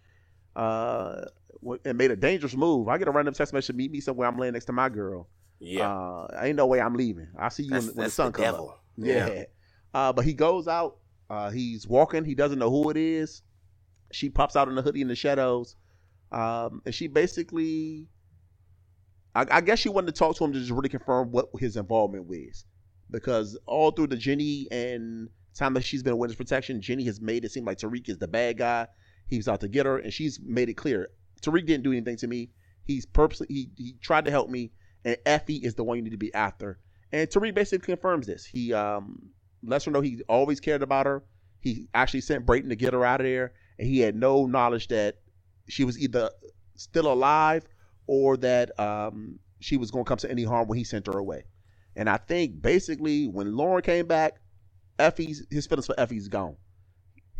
[0.54, 1.22] uh,
[1.84, 2.88] and made a dangerous move.
[2.88, 4.28] I get a random text message, meet me somewhere.
[4.28, 5.28] I'm laying next to my girl.
[5.64, 7.28] Yeah, Uh, ain't no way I'm leaving.
[7.38, 8.52] I'll see you that's, when, when the sun comes up.
[8.54, 8.78] devil.
[8.96, 9.44] Yeah.
[9.94, 10.96] Uh, but he goes out.
[11.28, 12.24] Uh, he's walking.
[12.24, 13.42] He doesn't know who it is.
[14.10, 15.76] She pops out in the hoodie in the shadows,
[16.30, 18.08] um, and she basically,
[19.34, 21.76] I, I guess she wanted to talk to him to just really confirm what his
[21.76, 22.64] involvement was,
[23.10, 27.20] because all through the Jenny and time that she's been in witness protection, Jenny has
[27.20, 28.86] made it seem like Tariq is the bad guy.
[29.26, 31.10] He's out to get her, and she's made it clear
[31.42, 32.50] Tariq didn't do anything to me.
[32.84, 34.72] He's purposely he, he tried to help me,
[35.04, 36.78] and Effie is the one you need to be after.
[37.12, 38.44] And Tariq basically confirms this.
[38.44, 39.30] He um,
[39.62, 41.24] lets her know he always cared about her.
[41.60, 44.88] He actually sent Brayden to get her out of there, and he had no knowledge
[44.88, 45.16] that
[45.68, 46.30] she was either
[46.74, 47.64] still alive
[48.06, 51.18] or that um, she was going to come to any harm when he sent her
[51.18, 51.44] away.
[51.94, 54.40] And I think basically when Lauren came back,
[54.98, 56.56] Effie's his feelings for Effie's gone.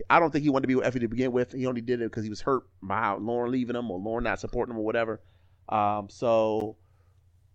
[0.09, 1.53] I don't think he wanted to be with Effie to begin with.
[1.53, 4.41] He only did it because he was hurt by Lauren leaving him or Lauren not
[4.41, 5.21] supporting him or whatever.
[5.69, 6.77] Um, so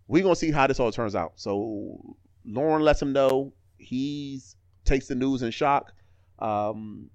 [0.08, 1.32] we're gonna see how this all turns out.
[1.36, 5.92] So Lauren lets him know he's takes the news in shock.
[6.38, 7.10] Um,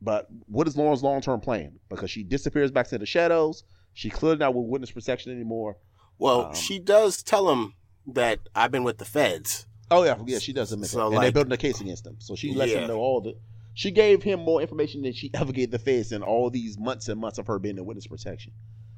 [0.00, 1.78] but what is Lauren's long term plan?
[1.88, 3.64] Because she disappears back to the shadows.
[3.94, 5.78] She clearly not with witness protection anymore.
[6.18, 7.74] Well, Um, she does tell him
[8.06, 9.66] that I've been with the feds.
[9.90, 11.14] Oh yeah, yeah, she does admit So, that.
[11.16, 12.16] And they're building a case against him.
[12.18, 12.80] So she lets Yeah.
[12.80, 13.36] him know all the.
[13.74, 17.08] She gave him more information than she ever gave the feds in all these months
[17.08, 18.52] and months of her being in witness protection.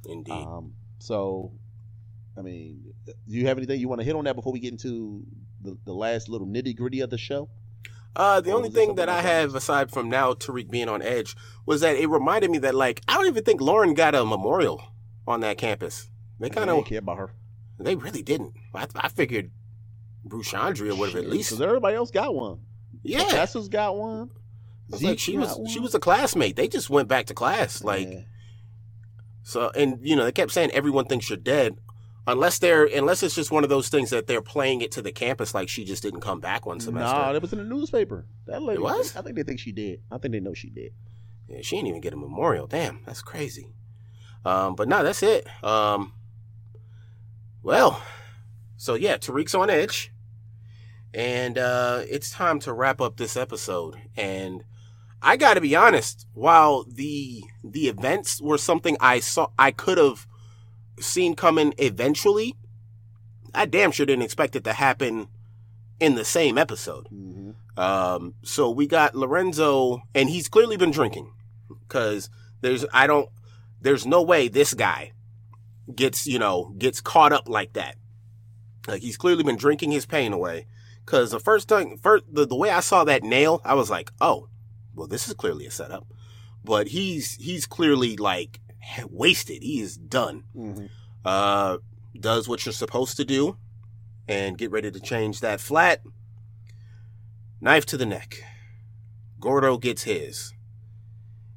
[0.06, 0.32] Indeed.
[0.32, 1.52] Um, so,
[2.38, 4.72] I mean, do you have anything you want to hit on that before we get
[4.72, 5.24] into
[5.60, 7.48] the, the last little nitty gritty of the show?
[8.16, 11.36] Uh, the Or only thing that I have aside from now Tariq being on edge
[11.66, 14.82] was that it reminded me that like I don't even think Lauren got a memorial
[15.26, 16.08] on that campus.
[16.40, 17.34] They kind of don't care about her.
[17.78, 18.54] they really didn't.
[18.74, 19.50] I, I figured
[20.24, 22.60] Bruce Chandria would have at least because everybody else got one.
[23.02, 23.22] yeah.
[23.24, 24.30] Professor's got one.
[24.88, 25.66] It's like Zeke she was one.
[25.68, 26.56] she was a classmate.
[26.56, 28.20] They just went back to class like Yeah.
[29.42, 31.76] so and you know they kept saying everyone thinks you're dead
[32.28, 35.10] unless they're unless it's just one of those things that they're playing it to the
[35.10, 37.16] campus like she just didn't come back one semester.
[37.16, 38.26] Nah, it was in the newspaper.
[38.46, 39.16] That lady, It was?
[39.16, 40.02] I think they think she did.
[40.12, 40.92] I think they know she did.
[41.48, 42.66] Yeah, she didn't even get a memorial.
[42.66, 43.68] Damn, that's crazy.
[44.44, 45.46] Um, but no, that's it.
[45.64, 46.12] Um,
[47.62, 48.02] well,
[48.76, 50.12] so yeah, Tariq's on edge,
[51.12, 53.96] and uh, it's time to wrap up this episode.
[54.16, 54.64] And
[55.20, 59.98] I got to be honest, while the the events were something I saw, I could
[59.98, 60.27] have
[61.00, 62.54] seen coming eventually.
[63.54, 65.28] I damn sure didn't expect it to happen
[66.00, 67.06] in the same episode.
[67.08, 71.32] hmm Um, so we got Lorenzo, and he's clearly been drinking
[71.86, 72.28] because
[72.60, 73.28] there's I don't
[73.80, 75.12] there's no way this guy
[75.94, 77.96] gets you know gets caught up like that.
[78.86, 80.66] Like he's clearly been drinking his pain away.
[81.04, 84.12] Because the first time, first the, the way I saw that nail, I was like,
[84.20, 84.48] oh,
[84.94, 86.06] well, this is clearly a setup.
[86.62, 88.60] But he's he's clearly like
[89.10, 89.62] wasted.
[89.62, 90.86] He is done hmm
[91.24, 91.78] uh,
[92.18, 93.56] does what you're supposed to do
[94.26, 96.00] and get ready to change that flat.
[97.60, 98.36] Knife to the neck.
[99.40, 100.52] Gordo gets his.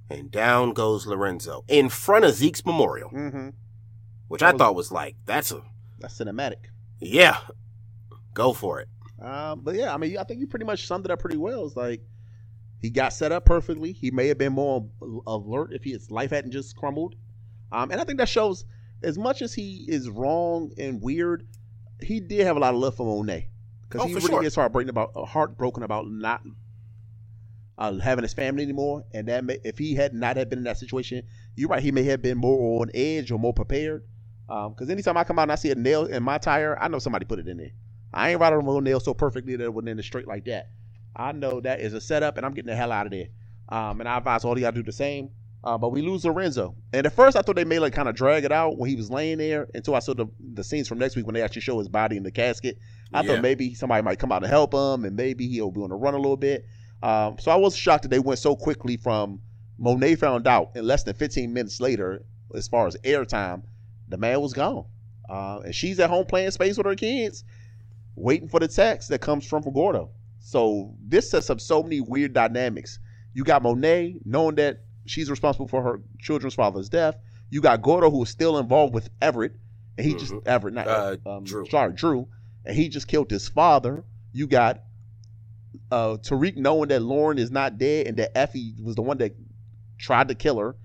[0.10, 3.50] And down goes Lorenzo in front of Zeke's memorial, hmm
[4.28, 5.62] which I thought was like, that's a,
[6.00, 6.68] That's cinematic.
[7.00, 7.38] yeah,
[8.34, 8.88] go for it.
[9.22, 11.66] Um, but yeah, I mean, I think you pretty much summed it up pretty well.
[11.66, 12.02] It's like
[12.82, 13.92] he got set up perfectly.
[13.92, 14.90] He may have been more
[15.28, 17.16] alert if his life hadn't just crumbled.
[17.72, 18.66] Um, and I think that shows
[19.04, 21.48] as much as he is wrong and weird,
[22.02, 23.50] he did have a lot of love for Monet
[23.88, 24.44] because Oh, he really sure.
[24.44, 26.42] is heartbroken about uh, heartbroken about not
[27.78, 29.04] uh, having his family anymore.
[29.14, 31.24] And that may, if he had not had been in that situation,
[31.56, 31.84] you're right.
[31.84, 34.04] He may have been more on edge or more prepared.
[34.48, 36.88] Because um, anytime I come out and I see a nail in my tire, I
[36.90, 37.72] know somebody put it in there.
[38.14, 40.70] I ain't riding a nail so perfectly that it went in the straight like that.
[41.16, 43.28] I know that is a setup, and I'm getting the hell out of there.
[43.70, 45.30] Um, and I advise all of y'all do the same.
[45.64, 46.76] Uh, but we lose Lorenzo.
[46.92, 48.96] And at first, I thought they may like kind of drag it out when he
[48.96, 51.62] was laying there until I saw the, the scenes from next week when they actually
[51.62, 52.80] show his body in the casket.
[53.14, 53.28] I yeah.
[53.28, 55.96] thought maybe somebody might come out to help him and maybe he'll be on the
[55.96, 56.66] run a little bit.
[57.04, 59.40] Um, so I was shocked that they went so quickly from
[59.78, 62.24] Monet found out in less than 15 minutes later,
[62.56, 63.64] as far as airtime,
[64.10, 64.86] the man was gone.
[65.30, 67.44] Uh, and she's at home playing space with her kids,
[68.16, 70.10] waiting for the text that comes from Gordo.
[70.52, 73.00] So this sets up so many weird dynamics.
[73.34, 77.16] You got Monet knowing that she's responsible for her children's father's death.
[77.50, 79.54] You got Gordo who is still involved with Everett,
[79.98, 80.20] and he mm-hmm.
[80.20, 81.66] just Everett, not uh, um, Dru.
[81.68, 82.28] Sorry, Dru,
[82.66, 84.04] and he just killed his father.
[84.34, 84.82] You got
[85.90, 89.34] uh, Tariq knowing that Lauren is not dead and that Effie was the one that
[89.98, 90.76] tried to kill her,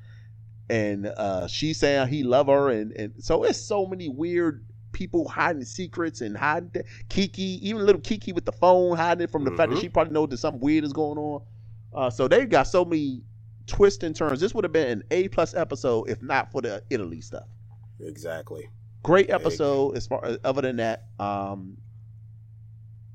[0.70, 4.64] and uh, she's saying he love her, and and so it's so many weird
[4.96, 9.30] people hiding secrets and hiding th- Kiki, even little Kiki with the phone hiding it
[9.30, 9.58] from the mm-hmm.
[9.58, 9.82] fact that mm-hmm.
[9.82, 11.42] she probably knows that something weird is going on.
[11.94, 13.20] Uh, so they've got so many
[13.66, 14.40] twists and turns.
[14.40, 17.44] This would have been an A plus episode if not for the Italy stuff.
[18.00, 18.70] Exactly.
[19.02, 21.04] Great episode as far as other than that.
[21.20, 21.76] Um,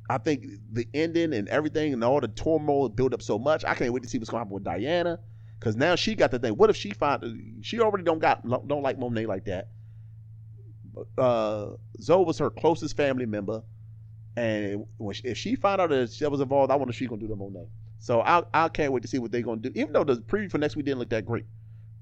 [0.08, 3.66] I think the ending and everything and all the turmoil built up so much.
[3.66, 5.20] I can't wait to see what's going to happen with Diana
[5.60, 6.54] because now she got the thing.
[6.54, 9.70] What if she find she already don't got don't like Monet like that?
[11.18, 13.64] Uh, Zo was her closest family member,
[14.36, 17.08] and when she, if she found out that she was involved, I wonder if she's
[17.08, 17.68] gonna do the Monet.
[18.00, 19.72] So I I can't wait to see what they're gonna do.
[19.76, 21.46] Even though the preview for next week didn't look that great,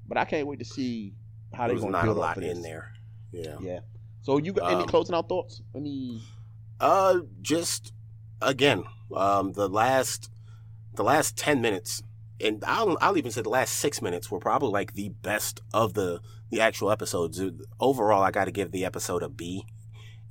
[0.07, 1.13] but I can't wait to see
[1.53, 2.91] how they're gonna not build a lot in there.
[3.31, 3.79] Yeah, yeah.
[4.21, 5.61] So you got any um, closing out thoughts?
[5.75, 6.21] Any?
[6.79, 7.93] Uh, just
[8.41, 8.83] again,
[9.15, 10.29] um, the last
[10.95, 12.03] the last ten minutes,
[12.39, 15.93] and I'll I'll even say the last six minutes were probably like the best of
[15.93, 17.41] the the actual episodes.
[17.79, 19.65] Overall, I got to give the episode a B,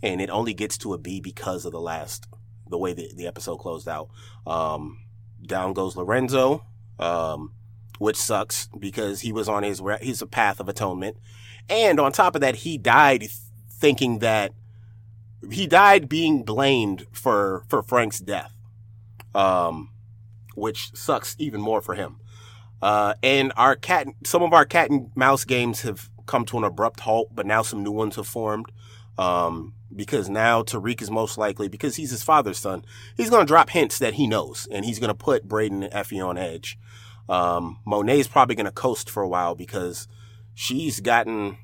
[0.02, 2.26] and it only gets to a B because of the last
[2.68, 4.08] the way the, the episode closed out.
[4.46, 4.98] Um,
[5.44, 6.64] down goes Lorenzo,
[6.98, 7.52] um,
[7.98, 11.16] which sucks because he was on his he's a path of atonement,
[11.68, 13.28] and on top of that, he died
[13.70, 14.52] thinking that
[15.50, 18.52] he died being blamed for for Frank's death,
[19.34, 19.90] um,
[20.54, 22.20] which sucks even more for him.
[22.80, 26.64] Uh, and our cat, some of our cat and mouse games have come to an
[26.64, 28.66] abrupt halt, but now some new ones have formed.
[29.18, 32.84] Um, because now Tariq is most likely, because he's his father's son,
[33.16, 35.92] he's going to drop hints that he knows, and he's going to put Brayden and
[35.92, 36.78] Effie on edge.
[37.28, 40.06] Um, Monet's probably going to coast for a while because
[40.54, 41.58] she's gotten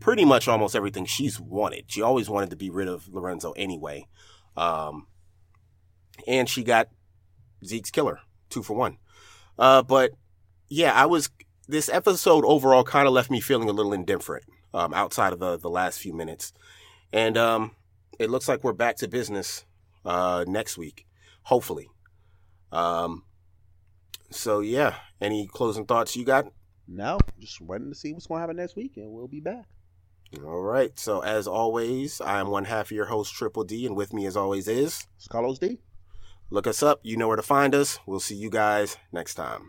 [0.00, 1.84] pretty much almost everything she's wanted.
[1.88, 4.06] She always wanted to be rid of Lorenzo anyway.
[4.56, 5.06] Um,
[6.26, 6.88] and she got
[7.64, 8.98] Zeke's killer, two for one.
[9.58, 10.12] Uh, but
[10.68, 11.30] yeah, I was,
[11.66, 15.56] this episode overall kind of left me feeling a little indifferent, um, outside of the,
[15.58, 16.52] the last few minutes.
[17.12, 17.72] And, um,
[18.18, 19.64] it looks like we're back to business,
[20.04, 21.06] uh, next week,
[21.42, 21.88] hopefully.
[22.72, 23.24] Um,
[24.30, 26.52] so yeah, any closing thoughts you got?
[26.86, 29.66] No, just waiting to see what's going to happen next week, and we'll be back.
[30.44, 30.98] All right.
[30.98, 34.26] So as always, I am one half of your host, Triple D, and with me
[34.26, 35.78] as always is Carlos D.
[36.50, 37.00] Look us up.
[37.02, 37.98] You know where to find us.
[38.06, 39.66] We'll see you guys next time.